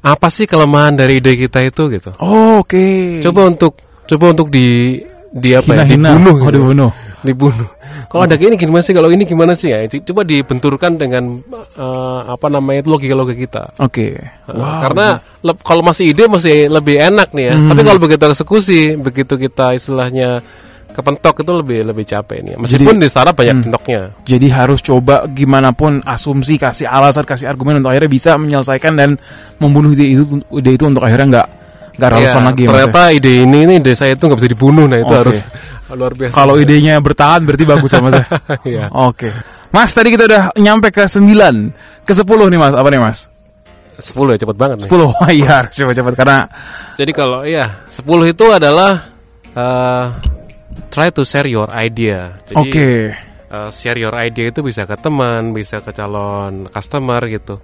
apa 0.04 0.28
sih 0.28 0.44
kelemahan 0.44 1.00
dari 1.00 1.18
ide 1.18 1.32
kita 1.34 1.64
itu 1.64 1.88
gitu. 1.88 2.12
Oh, 2.20 2.60
Oke. 2.60 3.18
Coba 3.24 3.48
untuk 3.48 3.80
coba 4.04 4.36
untuk 4.36 4.52
di 4.52 5.00
di 5.34 5.50
apa 5.56 5.80
ya? 5.80 5.88
Hina-hina. 5.88 6.14
Dibunuh. 6.14 6.36
Oh, 6.36 6.46
gitu. 6.46 6.56
dibunuh. 6.60 6.92
Dibunuh. 7.24 7.68
Kalau 8.12 8.22
ada 8.28 8.36
gini 8.36 8.54
gimana 8.54 8.84
sih? 8.84 8.94
Kalau 8.94 9.08
ini 9.10 9.24
gimana 9.24 9.56
sih 9.56 9.72
ya? 9.72 9.80
Coba 9.88 10.22
dibenturkan 10.22 11.00
dengan 11.00 11.40
eh, 11.74 12.20
apa 12.28 12.46
namanya 12.52 12.84
itu 12.84 12.90
logika-logika 12.92 13.40
kita. 13.40 13.64
Oke. 13.80 14.14
Uh, 14.46 14.60
Karena 14.60 15.18
le- 15.40 15.58
kalau 15.64 15.82
masih 15.82 16.12
ide 16.12 16.28
masih 16.28 16.68
lebih 16.68 17.00
enak 17.00 17.32
nih 17.32 17.50
ya. 17.50 17.54
Hmm. 17.56 17.72
Tapi 17.72 17.80
kalau 17.82 17.98
begitu 17.98 18.22
eksekusi, 18.28 19.00
begitu 19.00 19.34
kita 19.40 19.74
istilahnya 19.74 20.44
kepentok 20.94 21.42
itu 21.42 21.52
lebih 21.52 21.78
lebih 21.84 22.06
capek 22.06 22.38
nih. 22.40 22.54
Meskipun 22.54 22.96
di 22.96 23.10
startup 23.10 23.34
banyak 23.34 23.56
Hmm. 23.58 23.64
pentoknya. 23.66 24.02
Jadi 24.22 24.46
harus 24.46 24.78
coba 24.78 25.26
gimana 25.26 25.74
pun 25.74 25.98
asumsi, 26.00 26.54
kasih 26.54 26.86
alasan, 26.86 27.26
kasih 27.26 27.50
argumen 27.50 27.82
untuk 27.82 27.90
akhirnya 27.90 28.06
bisa 28.06 28.38
menyelesaikan 28.38 28.94
dan 28.94 29.10
membunuh 29.58 29.90
ide 29.90 30.14
itu, 30.14 30.22
ide 30.54 30.70
itu 30.72 30.84
untuk 30.86 31.02
akhirnya 31.02 31.26
nggak 31.28 31.48
nggak 31.94 32.10
relevan 32.10 32.30
Iya, 32.36 32.46
lagi. 32.46 32.62
Ya. 32.62 32.68
ternyata 32.70 33.02
ide 33.10 33.32
ini 33.42 33.58
nih 33.64 33.76
ide 33.78 33.92
saya 33.92 34.14
itu 34.14 34.22
nggak 34.22 34.38
bisa 34.38 34.50
dibunuh. 34.50 34.86
Nah 34.86 34.98
itu 34.98 35.10
Oke. 35.10 35.20
harus 35.20 35.38
luar 35.90 36.14
biasa. 36.14 36.32
Kalau 36.32 36.54
idenya 36.56 36.94
bertahan 36.98 37.42
berarti 37.42 37.64
bagus 37.64 37.90
sama 37.90 38.08
saya. 38.10 38.26
Iya. 38.64 38.86
Oke. 38.88 39.30
Mas 39.70 39.90
tadi 39.90 40.08
kita 40.08 40.24
udah 40.24 40.42
nyampe 40.54 40.88
ke 40.88 41.02
9 41.02 41.74
Ke 42.02 42.14
10 42.14 42.22
nih 42.46 42.54
mas 42.56 42.78
Apa 42.78 42.86
nih 42.88 43.02
mas? 43.02 43.26
10 43.96 44.14
ya 44.30 44.38
cepet 44.38 44.54
banget 44.54 44.76
nih. 44.78 44.86
10 44.86 45.10
Wah 45.10 45.30
iya 45.34 45.56
cepet-cepet 45.66 46.14
Karena 46.14 46.46
Jadi 46.94 47.10
kalau 47.10 47.42
iya 47.42 47.82
10 47.86 48.06
itu 48.24 48.46
adalah 48.48 49.02
eh, 49.50 50.04
try 50.90 51.08
to 51.10 51.22
share 51.26 51.46
your 51.48 51.68
idea. 51.72 52.34
Oke 52.54 53.14
eh, 53.54 53.70
share 53.70 53.98
your 53.98 54.14
idea 54.18 54.50
itu 54.50 54.60
bisa 54.60 54.84
ke 54.84 54.96
teman, 54.98 55.54
bisa 55.54 55.78
ke 55.80 55.94
calon 55.94 56.66
customer 56.70 57.22
gitu. 57.30 57.58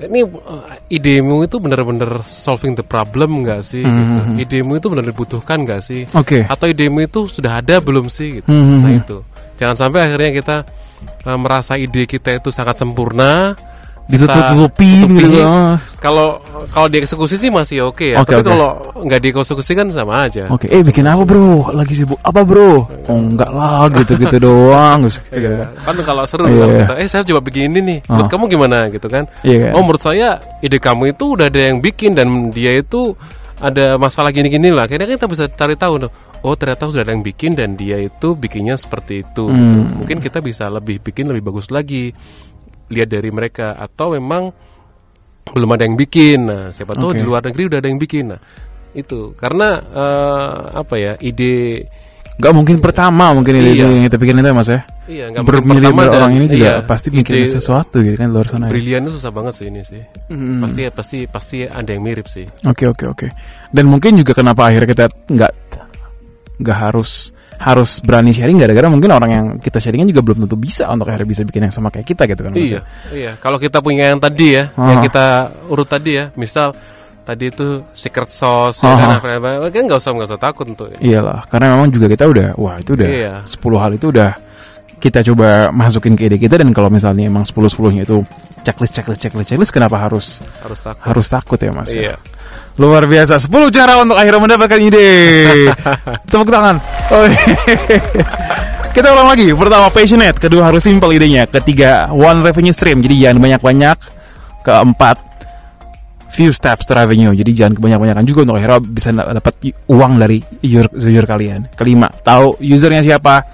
ini 0.00 0.24
uh, 0.24 0.64
idemu 0.88 1.44
itu 1.44 1.60
benar-benar 1.60 2.24
solving 2.24 2.72
the 2.72 2.80
problem 2.80 3.44
nggak 3.44 3.60
sih? 3.60 3.84
gitu. 3.84 4.18
Idemu 4.40 4.80
itu 4.80 4.88
benar 4.88 5.04
dibutuhkan 5.04 5.60
nggak 5.60 5.80
sih? 5.84 6.08
Hmm, 6.08 6.24
Oke. 6.24 6.40
Atau 6.48 6.72
idemu 6.72 7.04
itu 7.04 7.28
sudah 7.28 7.60
ada 7.60 7.84
belum 7.84 8.08
sih? 8.08 8.40
Gitu. 8.40 8.48
Hmm, 8.48 8.80
Nah 8.80 8.96
hmm. 8.96 9.00
itu 9.04 9.18
jangan 9.60 9.76
sampai 9.76 10.08
akhirnya 10.08 10.30
kita 10.32 10.56
uh, 11.28 11.36
merasa 11.36 11.76
ide 11.76 12.08
kita 12.08 12.40
itu 12.40 12.48
sangat 12.48 12.80
sempurna. 12.80 13.52
Ditutup-tutupin 14.10 15.06
tutupi. 15.08 15.22
gitu. 15.22 15.40
ah. 15.40 15.78
Kalau 15.96 16.42
kalau 16.68 16.86
dieksekusi 16.86 17.36
sih 17.36 17.48
masih 17.48 17.86
oke 17.86 18.10
ya. 18.10 18.18
Oke, 18.18 18.32
Tapi 18.32 18.42
oke. 18.42 18.50
kalau 18.50 18.70
nggak 19.00 19.20
dieksekusi 19.20 19.72
kan 19.72 19.86
sama 19.88 20.26
aja. 20.26 20.48
Oke, 20.48 20.66
eh 20.66 20.80
bikin 20.80 21.04
apa 21.04 21.22
bro? 21.22 21.70
Lagi 21.70 21.94
sibuk 21.94 22.18
apa 22.20 22.40
bro? 22.42 22.84
Oh 23.06 23.16
enggak 23.16 23.50
lah, 23.50 23.86
gitu-gitu 23.92 24.36
doang. 24.46 25.06
Iya. 25.30 25.70
Kan 25.80 25.94
kalau 26.00 26.24
seru 26.24 26.44
Iya, 26.44 26.56
kalau 26.56 26.66
iya. 26.68 26.80
kita, 26.82 26.94
eh 26.96 27.08
saya 27.08 27.22
coba 27.24 27.40
begini 27.40 27.78
nih. 27.78 27.98
Menurut 28.04 28.26
Ah. 28.26 28.30
kamu 28.30 28.44
gimana 28.48 28.76
gitu 28.88 29.06
kan? 29.06 29.24
Iya. 29.40 29.72
Oh 29.72 29.82
menurut 29.82 30.02
saya 30.02 30.28
ide 30.58 30.76
kamu 30.76 31.12
itu 31.12 31.24
udah 31.38 31.46
ada 31.46 31.60
yang 31.60 31.78
bikin 31.78 32.12
dan 32.12 32.28
dia 32.50 32.74
itu 32.76 33.14
ada 33.60 34.00
masalah 34.00 34.32
gini-gini 34.32 34.72
lah. 34.72 34.88
Akhirnya 34.88 35.04
kita 35.04 35.28
bisa 35.28 35.44
cari 35.46 35.76
tahu 35.76 36.00
tuh. 36.00 36.10
Oh 36.40 36.56
ternyata 36.56 36.88
sudah 36.88 37.04
ada 37.04 37.12
yang 37.12 37.20
bikin 37.20 37.52
dan 37.52 37.76
dia 37.76 38.00
itu 38.00 38.32
bikinnya 38.32 38.72
seperti 38.72 39.20
itu. 39.20 39.52
Hmm. 39.52 40.00
Mungkin 40.00 40.24
kita 40.24 40.40
bisa 40.40 40.64
lebih 40.66 40.96
bikin 40.98 41.28
lebih 41.28 41.52
bagus 41.52 41.68
lagi. 41.68 42.16
Lihat 42.90 43.08
dari 43.08 43.30
mereka 43.30 43.72
atau 43.72 44.12
memang 44.12 44.50
belum 45.46 45.70
ada 45.72 45.82
yang 45.82 45.94
bikin. 45.94 46.38
Nah 46.44 46.62
siapa 46.70 46.92
tahu 46.92 47.14
Oke. 47.14 47.18
di 47.18 47.24
luar 47.24 47.42
negeri 47.42 47.62
udah 47.66 47.78
ada 47.78 47.88
yang 47.88 47.98
bikin. 47.98 48.34
Nah 48.34 48.40
itu 48.92 49.30
karena 49.34 49.78
eh, 49.80 50.50
apa 50.76 50.94
ya 50.94 51.12
ide 51.18 51.86
Gak 52.40 52.56
mungkin 52.56 52.80
pertama 52.80 53.36
mungkin 53.36 53.52
ini 53.52 53.76
Iya. 53.76 53.84
yang 53.84 54.08
kita 54.08 54.16
pikirin 54.16 54.40
itu 54.40 54.48
mas 54.56 54.72
ya. 54.72 54.80
Iya, 55.04 55.28
nggak 55.28 55.44
mungkin 55.44 55.60
Bermilion 55.60 55.92
pertama 55.92 56.16
orang 56.16 56.32
ini 56.40 56.46
juga 56.48 56.56
iya, 56.56 56.72
pasti 56.80 57.08
bikin 57.12 57.34
ide- 57.36 57.52
sesuatu 57.52 58.00
gitu 58.00 58.16
kan 58.16 58.32
luar 58.32 58.46
sana. 58.48 58.64
ya. 58.64 58.70
Brilian 58.72 59.04
itu 59.04 59.12
susah 59.20 59.28
banget 59.28 59.52
sih 59.60 59.66
ini 59.68 59.80
sih. 59.84 60.00
Hmm. 60.32 60.64
Pasti 60.64 60.80
pasti 60.88 61.18
pasti 61.28 61.56
ada 61.68 61.84
yang 61.92 62.00
mirip 62.00 62.24
sih. 62.24 62.48
Oke 62.64 62.88
oke 62.88 63.04
oke. 63.06 63.28
Dan 63.68 63.92
mungkin 63.92 64.16
juga 64.16 64.32
kenapa 64.32 64.72
akhirnya 64.72 64.88
kita 64.88 65.04
nggak 65.28 65.52
nggak 66.64 66.78
harus 66.80 67.36
harus 67.60 68.00
berani 68.00 68.32
sharing 68.32 68.56
gara-gara 68.56 68.88
mungkin 68.88 69.12
orang 69.12 69.30
yang 69.30 69.46
kita 69.60 69.76
sharingin 69.76 70.08
juga 70.08 70.24
belum 70.24 70.48
tentu 70.48 70.56
bisa 70.56 70.88
untuk 70.88 71.12
akhirnya 71.12 71.28
bisa 71.28 71.44
bikin 71.44 71.68
yang 71.68 71.74
sama 71.74 71.92
kayak 71.92 72.08
kita 72.08 72.24
gitu 72.24 72.40
kan. 72.48 72.52
Iya, 72.56 72.64
ya? 72.64 72.80
iya. 73.12 73.32
Kalau 73.36 73.60
kita 73.60 73.84
punya 73.84 74.08
yang 74.08 74.16
tadi 74.16 74.56
ya, 74.56 74.72
Ah. 74.74 74.96
yang 74.96 75.04
kita 75.04 75.26
urut 75.68 75.84
tadi 75.84 76.16
ya, 76.16 76.32
misal 76.40 76.72
tadi 77.20 77.52
itu 77.52 77.84
secret 77.92 78.32
sauce, 78.32 78.80
ya 78.80 78.88
Ah. 78.88 79.20
kan, 79.20 79.36
apa-apa, 79.36 79.68
kan 79.68 79.82
nggak 79.84 80.00
usah 80.00 80.10
nggak 80.16 80.28
usah 80.32 80.40
takut 80.40 80.64
untuk 80.66 80.88
Iyalah, 80.98 81.44
karena 81.52 81.76
memang 81.76 81.92
juga 81.92 82.08
kita 82.08 82.24
udah 82.24 82.48
wah 82.56 82.80
itu 82.80 82.96
udah 82.96 83.08
Iya. 83.12 83.34
10 83.44 83.76
hal 83.76 83.92
itu 83.92 84.08
udah 84.08 84.30
kita 84.96 85.20
coba 85.32 85.68
masukin 85.68 86.16
ke 86.16 86.28
ide 86.28 86.36
kita 86.36 86.56
dan 86.56 86.72
kalau 86.72 86.88
misalnya 86.88 87.28
emang 87.28 87.44
10 87.44 87.68
10-nya 87.68 88.04
itu 88.04 88.24
checklist 88.64 88.92
checklist 88.96 89.20
checklist 89.20 89.48
checklist 89.48 89.72
kenapa 89.72 89.96
harus 89.96 90.40
harus 90.60 90.80
takut. 90.80 91.04
harus 91.04 91.26
takut 91.28 91.58
ya 91.60 91.72
Mas? 91.72 91.92
ya? 91.92 92.16
Iya. 92.80 92.88
Luar 92.88 93.04
biasa 93.04 93.36
10 93.36 93.68
cara 93.68 94.00
untuk 94.00 94.16
akhirnya 94.16 94.40
mendapatkan 94.40 94.80
ide. 94.80 95.08
Tepuk 96.32 96.48
tangan. 96.48 96.80
Oh, 97.12 97.28
Kita 98.90 99.12
ulang 99.12 99.28
lagi. 99.28 99.52
Pertama 99.52 99.92
passionate, 99.92 100.40
kedua 100.40 100.72
harus 100.72 100.80
simple 100.80 101.12
idenya, 101.12 101.44
ketiga 101.44 102.08
one 102.08 102.40
revenue 102.40 102.72
stream. 102.72 103.04
Jadi 103.04 103.20
jangan 103.20 103.38
banyak-banyak. 103.38 103.96
Keempat 104.64 105.16
few 106.32 106.56
steps 106.56 106.88
to 106.88 106.96
revenue. 106.96 107.36
Jadi 107.36 107.52
jangan 107.52 107.76
kebanyak-banyakan 107.76 108.24
juga 108.24 108.48
untuk 108.48 108.56
akhirnya 108.56 108.80
bisa 108.80 109.12
da- 109.12 109.28
dapat 109.30 109.54
uang 109.86 110.12
dari 110.16 110.40
user, 110.64 110.88
user 110.96 111.28
kalian. 111.28 111.68
Kelima, 111.76 112.08
tahu 112.08 112.56
usernya 112.64 113.04
siapa. 113.04 113.44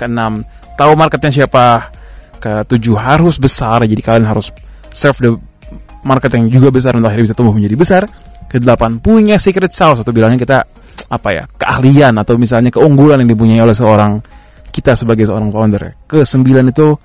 Keenam, 0.00 0.40
tahu 0.74 0.96
marketnya 0.96 1.44
siapa. 1.44 1.92
Ketujuh, 2.40 2.96
harus 2.96 3.36
besar. 3.36 3.84
Jadi 3.84 4.00
kalian 4.00 4.24
harus 4.24 4.48
serve 4.88 5.20
the 5.20 5.32
market 6.00 6.32
yang 6.32 6.48
juga 6.48 6.72
besar 6.72 6.96
untuk 6.96 7.12
akhirnya 7.12 7.28
bisa 7.28 7.36
tumbuh 7.36 7.52
menjadi 7.52 7.76
besar. 7.76 8.02
Kedelapan, 8.50 8.98
punya 8.98 9.38
secret 9.38 9.70
sauce 9.70 10.02
atau 10.02 10.10
bilangnya 10.10 10.42
kita 10.42 10.58
apa 11.10 11.28
ya 11.30 11.44
keahlian 11.46 12.18
atau 12.18 12.34
misalnya 12.34 12.74
keunggulan 12.74 13.22
yang 13.22 13.30
dipunyai 13.30 13.62
oleh 13.62 13.74
seorang 13.74 14.18
kita 14.74 14.98
sebagai 14.98 15.30
seorang 15.30 15.54
founder. 15.54 15.94
Kesembilan 16.10 16.74
itu 16.74 16.98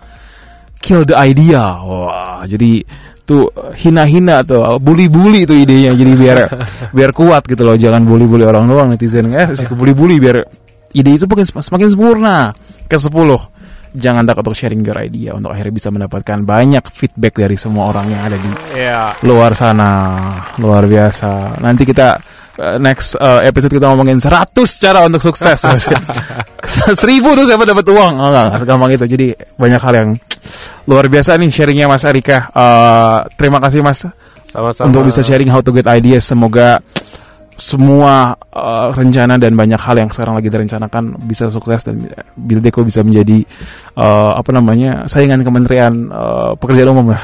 kill 0.81 1.05
the 1.05 1.13
idea. 1.13 1.61
Wah, 1.85 2.41
jadi 2.49 2.81
tuh 3.25 3.49
hina-hina 3.73 4.45
tuh 4.45 4.77
bully-bully 4.77 5.49
itu 5.49 5.57
idenya 5.57 5.97
jadi 5.97 6.13
biar 6.13 6.37
biar 6.93 7.09
kuat 7.09 7.49
gitu 7.49 7.65
loh 7.65 7.73
jangan 7.73 8.05
bully-bully 8.05 8.45
orang 8.45 8.69
doang 8.69 8.93
netizen 8.93 9.33
eh 9.33 9.49
sih 9.57 9.65
bully-bully 9.65 10.21
biar 10.21 10.45
ide 10.93 11.09
itu 11.09 11.25
semakin 11.25 11.45
semakin 11.49 11.87
sempurna 11.89 12.53
ke 12.85 12.93
10 12.93 13.09
jangan 13.95 14.23
takut 14.23 14.45
untuk 14.45 14.53
sharing 14.53 14.79
your 14.79 14.95
idea 14.95 15.31
untuk 15.31 15.49
akhirnya 15.49 15.73
bisa 15.73 15.89
mendapatkan 15.89 16.37
banyak 16.41 16.83
feedback 16.87 17.35
dari 17.35 17.55
semua 17.55 17.89
orang 17.89 18.11
yang 18.11 18.21
ada 18.21 18.35
di 18.35 18.49
Iya. 18.71 19.15
luar 19.23 19.55
sana. 19.55 19.89
Luar 20.55 20.85
biasa. 20.85 21.57
Nanti 21.59 21.83
kita 21.83 22.19
uh, 22.55 22.77
next 22.77 23.15
uh, 23.15 23.39
episode 23.41 23.71
kita 23.71 23.87
ngomongin 23.87 24.19
100 24.19 24.51
cara 24.77 24.99
untuk 25.03 25.19
sukses. 25.19 25.57
Seribu 26.99 27.33
tuh 27.33 27.45
siapa 27.45 27.63
dapat 27.63 27.85
uang. 27.85 28.13
Oh, 28.15 28.27
enggak, 28.29 28.43
enggak. 28.51 28.61
Gampang 28.67 28.91
itu. 28.91 29.05
Jadi 29.07 29.27
banyak 29.55 29.81
hal 29.81 29.93
yang 29.95 30.09
luar 30.85 31.05
biasa 31.07 31.35
nih 31.35 31.49
sharingnya 31.49 31.87
Mas 31.87 32.05
Arika 32.05 32.47
Uh, 32.51 33.25
terima 33.35 33.57
kasih 33.57 33.81
Mas 33.81 34.05
Sama-sama. 34.45 34.85
untuk 34.87 35.07
bisa 35.07 35.19
sharing 35.19 35.49
how 35.49 35.59
to 35.59 35.71
get 35.71 35.87
ideas. 35.87 36.23
Semoga 36.23 36.79
semua 37.55 38.35
uh, 38.51 38.91
rencana 38.91 39.39
dan 39.39 39.55
banyak 39.55 39.79
hal 39.79 39.95
yang 39.95 40.11
sekarang 40.11 40.35
lagi 40.35 40.51
direncanakan 40.51 41.15
bisa 41.23 41.47
sukses 41.47 41.87
dan 41.87 42.03
Bildeko 42.35 42.83
bisa 42.83 42.99
menjadi 42.99 43.47
uh, 43.95 44.35
apa 44.35 44.51
namanya 44.51 45.07
saingan 45.07 45.39
Kementerian 45.39 46.11
uh, 46.11 46.51
Pekerjaan 46.59 46.91
Umum 46.91 47.15
ya. 47.15 47.19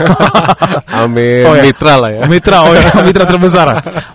Amin. 1.03 1.43
Oh, 1.43 1.55
ya. 1.59 1.63
Mitra 1.67 1.93
lah 1.99 2.11
ya. 2.15 2.21
mitra 2.31 2.57
oh 2.63 2.71
ya 2.71 2.89
mitra 3.07 3.27
terbesar 3.27 3.67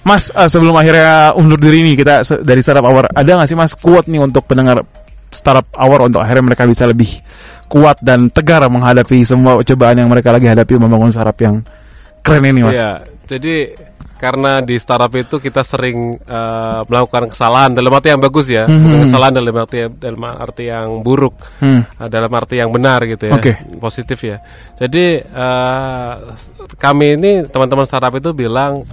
mas 0.09 0.33
eh, 0.33 0.49
sebelum 0.49 0.73
akhirnya 0.73 1.37
undur 1.37 1.61
diri 1.61 1.85
nih 1.85 1.95
kita 2.01 2.25
dari 2.41 2.65
startup 2.65 2.89
hour 2.89 3.13
ada 3.13 3.31
nggak 3.37 3.49
sih 3.53 3.59
mas 3.59 3.77
kuat 3.77 4.09
nih 4.09 4.25
untuk 4.25 4.49
pendengar 4.49 4.81
startup 5.29 5.69
hour 5.77 6.09
untuk 6.09 6.25
akhirnya 6.25 6.49
mereka 6.49 6.65
bisa 6.65 6.89
lebih 6.89 7.21
kuat 7.69 8.01
dan 8.01 8.33
tegar 8.33 8.65
menghadapi 8.73 9.21
semua 9.21 9.61
cobaan 9.61 10.01
yang 10.01 10.09
mereka 10.09 10.33
lagi 10.33 10.49
hadapi 10.49 10.81
membangun 10.81 11.13
startup 11.13 11.37
yang 11.45 11.61
keren 12.25 12.45
ini 12.49 12.61
mas 12.65 12.77
Iya. 12.79 12.93
Jadi 13.27 13.75
karena 14.17 14.59
di 14.59 14.77
startup 14.77 15.13
itu 15.13 15.37
kita 15.37 15.61
sering 15.61 16.17
eh, 16.19 16.81
melakukan 16.85 17.29
kesalahan 17.29 17.71
dalam 17.71 17.93
arti 17.93 18.09
yang 18.09 18.19
bagus 18.19 18.49
ya, 18.49 18.65
bukan 18.65 19.05
kesalahan 19.05 19.35
dalam 19.35 19.55
arti 19.55 19.79
dalam 19.93 20.23
arti 20.27 20.65
yang 20.67 20.89
buruk, 21.01 21.37
Hmm. 21.61 21.85
eh, 21.85 22.09
dalam 22.09 22.29
arti 22.31 22.57
yang 22.57 22.69
benar 22.69 23.05
gitu 23.05 23.29
ya, 23.29 23.37
Oke. 23.37 23.53
positif 23.77 24.19
ya. 24.21 24.41
Jadi 24.75 25.21
s- 26.33 26.49
kami 26.75 27.15
ini 27.15 27.45
teman-teman 27.45 27.85
startup 27.85 28.13
itu 28.13 28.33
bilang 28.33 28.85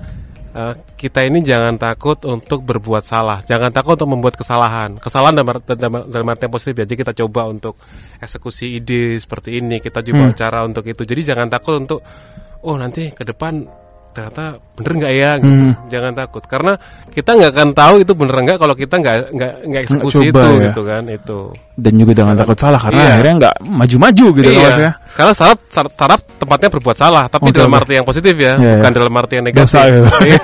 eh, 0.53 0.73
kita 0.93 1.25
ini 1.25 1.41
jangan 1.41 1.75
takut 1.75 2.15
untuk 2.23 2.61
berbuat 2.61 3.01
salah, 3.01 3.41
jangan 3.41 3.73
takut 3.73 3.97
untuk 3.97 4.07
membuat 4.07 4.37
kesalahan. 4.37 4.95
Kesalahan 4.95 5.33
dalam, 5.33 5.49
dalam, 5.65 5.93
dalam 6.07 6.27
arti 6.29 6.45
yang 6.45 6.53
positif 6.53 6.75
ya. 6.77 6.85
Jadi 6.85 6.97
kita 6.99 7.13
coba 7.17 7.41
untuk 7.45 7.75
eksekusi 8.17 8.77
ide 8.77 9.17
seperti 9.17 9.57
ini, 9.57 9.79
kita 9.79 9.99
coba 9.99 10.31
cara 10.31 10.61
untuk 10.61 10.85
itu. 10.85 11.01
Jadi 11.01 11.21
jangan 11.25 11.49
takut 11.49 11.75
untuk 11.75 11.99
oh 12.63 12.75
nanti 12.77 13.11
ke 13.11 13.25
depan 13.25 13.82
ternyata 14.13 14.43
bener 14.73 14.91
nggak 14.97 15.13
ya 15.13 15.31
gitu. 15.37 15.49
Hmm. 15.49 15.73
jangan 15.89 16.13
takut 16.13 16.43
karena 16.45 16.73
kita 17.09 17.29
nggak 17.33 17.51
akan 17.53 17.69
tahu 17.73 17.93
itu 18.01 18.13
bener 18.13 18.35
nggak 18.41 18.57
kalau 18.57 18.73
kita 18.73 18.95
nggak 18.97 19.15
nggak 19.33 19.53
nggak 19.69 19.81
eksekusi 19.85 20.29
coba 20.29 20.41
itu 20.41 20.49
ya. 20.49 20.63
gitu 20.69 20.81
kan 20.85 21.03
itu 21.09 21.39
dan 21.73 21.93
juga 21.97 22.11
jangan 22.13 22.35
takut 22.37 22.57
salah 22.57 22.77
karena 22.81 23.01
Iya. 23.01 23.11
akhirnya 23.17 23.33
nggak 23.41 23.55
maju-maju 23.65 24.25
gitu 24.37 24.49
kan, 24.49 24.61
mas 24.61 24.77
ya 24.77 24.91
karena 25.13 25.33
startup, 25.33 25.59
startup 25.93 26.21
tempatnya 26.37 26.69
berbuat 26.69 26.97
salah 26.97 27.23
tapi 27.29 27.49
Oke, 27.49 27.57
dalam 27.57 27.73
arti 27.73 27.93
yang 27.97 28.05
positif 28.05 28.33
ya 28.33 28.53
Iya, 28.57 28.73
bukan 28.81 28.91
iya. 28.93 28.97
dalam 29.01 29.13
arti 29.17 29.33
yang 29.37 29.45
negatif 29.45 29.65
Dosa 29.65 29.81
gitu. 29.89 30.07
Iya. 30.29 30.41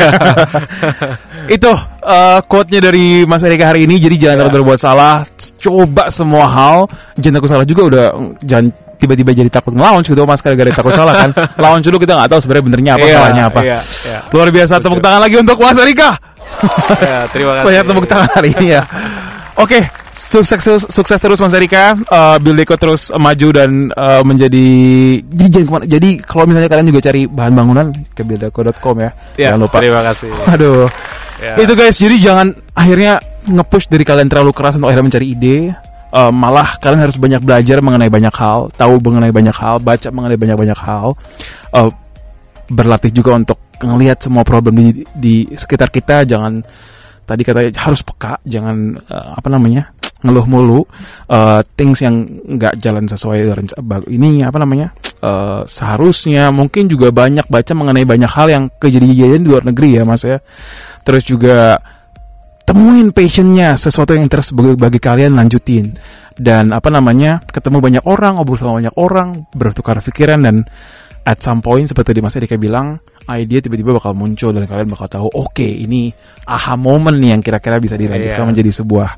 itu 1.57 1.71
uh, 2.05 2.39
quote-nya 2.45 2.79
dari 2.81 3.25
Mas 3.25 3.41
Erika 3.41 3.69
hari 3.69 3.85
ini 3.85 3.97
jadi 3.97 4.15
jangan 4.17 4.35
Ya. 4.35 4.41
takut 4.45 4.53
berbuat 4.61 4.79
salah 4.79 5.25
coba 5.57 6.03
semua 6.09 6.45
hal 6.45 6.77
jangan 7.17 7.35
takut 7.41 7.49
salah 7.49 7.65
juga 7.65 7.81
udah 7.85 8.05
jangan 8.41 8.69
tiba-tiba 8.99 9.31
jadi 9.31 9.47
takut 9.47 9.71
ngelawan 9.71 10.03
gitu 10.03 10.19
mas 10.23 10.43
gara-gara 10.43 10.67
takut 10.69 10.91
salah 10.91 11.15
kan. 11.17 11.29
Lawan 11.55 11.79
dulu 11.79 11.97
kita 11.97 12.13
nggak 12.13 12.29
tahu 12.29 12.39
sebenarnya 12.43 12.65
benernya 12.67 12.91
apa 12.93 13.05
Iya, 13.05 13.15
salahnya 13.15 13.43
apa. 13.47 13.59
iya, 13.63 13.79
iya. 14.05 14.19
luar 14.29 14.47
biasa 14.51 14.73
tepuk 14.77 14.99
tangan 14.99 15.19
lagi 15.19 15.35
untuk 15.35 15.55
Mas 15.55 15.79
Erika. 15.79 16.09
Ya, 16.99 17.19
terima 17.31 17.51
kasih. 17.57 17.65
banyak 17.65 17.83
tepuk 17.87 18.05
tangan 18.05 18.29
hari 18.29 18.49
ini 18.53 18.67
ya. 18.75 18.83
Oke 19.55 19.79
sukses 20.19 20.59
terus 20.59 20.83
sukses 20.91 21.15
terus 21.15 21.39
Mas 21.39 21.55
Erika. 21.55 21.95
Uh, 22.05 22.35
Build 22.37 22.59
Deco 22.59 22.75
terus 22.75 23.07
maju 23.09 23.47
dan 23.49 23.87
uh, 23.89 24.19
menjadi 24.21 24.67
jadi 25.23 25.47
ke 25.47 25.71
mana 25.71 25.87
jadi 25.87 26.19
kalau 26.19 26.43
misalnya 26.43 26.67
kalian 26.67 26.87
juga 26.87 27.01
cari 27.01 27.23
bahan 27.23 27.55
bangunan 27.55 27.85
ke 28.11 28.21
builddeco.com 28.21 28.95
ya 28.99 29.09
Ya, 29.35 29.55
jangan 29.55 29.59
lupa. 29.63 29.75
terima 29.79 30.01
kasih. 30.03 30.29
Aduh. 30.45 30.91
Ya. 31.39 31.55
Itu 31.55 31.71
guys, 31.71 31.95
jadi 31.95 32.19
jangan 32.19 32.51
akhirnya 32.75 33.23
nge-push 33.47 33.87
dari 33.87 34.03
kalian 34.03 34.27
terlalu 34.27 34.51
keras 34.51 34.75
untuk 34.75 34.91
akhirnya 34.91 35.07
mencari 35.07 35.27
ide. 35.31 35.71
Eh, 36.09 36.31
malah 36.33 36.81
kalian 36.81 37.05
harus 37.05 37.21
banyak 37.21 37.37
belajar 37.45 37.85
mengenai 37.85 38.09
banyak 38.09 38.33
hal, 38.33 38.73
tahu 38.73 38.97
mengenai 38.97 39.29
banyak 39.29 39.53
hal, 39.53 39.77
baca 39.77 40.09
mengenai 40.09 40.41
banyak-banyak 40.41 40.79
hal. 40.81 41.13
Eh, 41.77 41.89
berlatih 42.69 43.13
juga 43.13 43.37
untuk 43.37 43.61
ngelihat 43.77 44.17
semua 44.17 44.41
problem 44.41 44.73
di, 44.73 45.05
di 45.13 45.35
sekitar 45.53 45.93
kita. 45.93 46.25
Jangan 46.25 46.65
tadi 47.29 47.41
kata 47.45 47.69
harus 47.77 48.01
peka, 48.01 48.41
jangan 48.41 48.97
eh, 48.97 49.29
apa 49.37 49.47
namanya 49.53 49.93
ngeluh 50.19 50.43
mulu 50.51 50.81
uh, 51.31 51.63
things 51.79 52.03
yang 52.03 52.27
nggak 52.43 52.75
jalan 52.83 53.07
sesuai 53.07 53.55
ini 54.11 54.43
apa 54.43 54.59
namanya 54.59 54.91
uh, 55.23 55.63
seharusnya 55.63 56.51
mungkin 56.51 56.91
juga 56.91 57.07
banyak 57.07 57.47
baca 57.47 57.71
mengenai 57.71 58.03
banyak 58.03 58.27
hal 58.27 58.51
yang 58.51 58.63
kejadian 58.83 59.15
di 59.15 59.47
luar 59.47 59.63
negeri 59.63 59.95
ya 59.95 60.03
mas 60.03 60.27
ya 60.27 60.43
terus 61.07 61.23
juga 61.23 61.79
temuin 62.69 63.09
passionnya 63.09 63.73
sesuatu 63.81 64.13
yang 64.13 64.29
interest 64.29 64.53
bagi, 64.53 64.77
bagi 64.77 64.99
kalian 65.01 65.33
lanjutin 65.33 65.89
dan 66.37 66.69
apa 66.69 66.93
namanya 66.93 67.41
ketemu 67.41 67.81
banyak 67.81 68.03
orang 68.05 68.37
ngobrol 68.37 68.61
sama 68.61 68.77
banyak 68.77 68.93
orang 68.93 69.49
bertukar 69.49 69.97
pikiran 70.05 70.45
dan 70.45 70.55
at 71.25 71.41
some 71.41 71.65
point 71.65 71.89
seperti 71.89 72.13
di 72.13 72.21
Mas 72.21 72.37
Erika 72.37 72.61
bilang 72.61 72.93
ide 73.25 73.65
tiba-tiba 73.65 73.97
bakal 73.97 74.13
muncul 74.13 74.53
dan 74.53 74.69
kalian 74.69 74.85
bakal 74.85 75.09
tahu 75.09 75.27
oke 75.33 75.65
ini 75.65 76.13
aha 76.45 76.77
moment 76.77 77.17
nih 77.17 77.33
yang 77.33 77.41
kira-kira 77.41 77.81
bisa 77.81 77.97
dilanjutkan 77.97 78.45
Iya. 78.45 78.49
menjadi 78.53 78.71
sebuah 78.71 79.09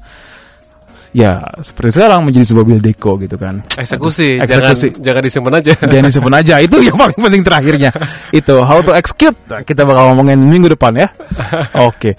ya 1.12 1.44
seperti 1.60 2.00
sekarang 2.00 2.24
menjadi 2.24 2.56
sebuah 2.56 2.64
build 2.64 2.84
deco 2.88 3.20
gitu 3.20 3.36
kan 3.36 3.60
Eksekusi, 3.76 4.40
Eksekusi. 4.40 4.96
jangan 4.96 5.04
jangan 5.04 5.22
disimpan 5.28 5.54
aja. 5.60 5.74
Jangan 5.76 6.08
disimpan 6.08 6.36
aja 6.40 6.56
itu 6.64 6.78
yang 6.88 6.96
paling 6.96 7.20
penting 7.20 7.44
terakhirnya 7.44 7.92
itu 8.32 8.56
how 8.64 8.80
to 8.80 8.96
execute 8.96 9.36
kita 9.68 9.84
bakal 9.84 10.16
ngomongin 10.16 10.40
minggu 10.40 10.72
depan 10.72 10.96
ya 10.96 11.08
oke 11.92 12.16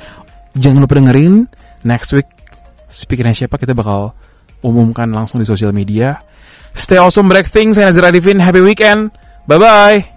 jangan 0.56 0.84
lupa 0.84 0.98
dengerin. 0.98 1.48
Next 1.82 2.14
week 2.14 2.28
speakernya 2.92 3.34
siapa 3.34 3.58
kita 3.58 3.74
bakal 3.74 4.14
umumkan 4.62 5.10
langsung 5.10 5.42
di 5.42 5.46
sosial 5.48 5.74
media. 5.74 6.20
Stay 6.72 6.96
awesome 6.96 7.28
break 7.28 7.48
things 7.48 7.76
saya 7.76 7.90
Nazir 7.92 8.04
Arifin 8.06 8.40
happy 8.40 8.62
weekend. 8.64 9.12
Bye 9.44 9.58
bye 9.58 10.11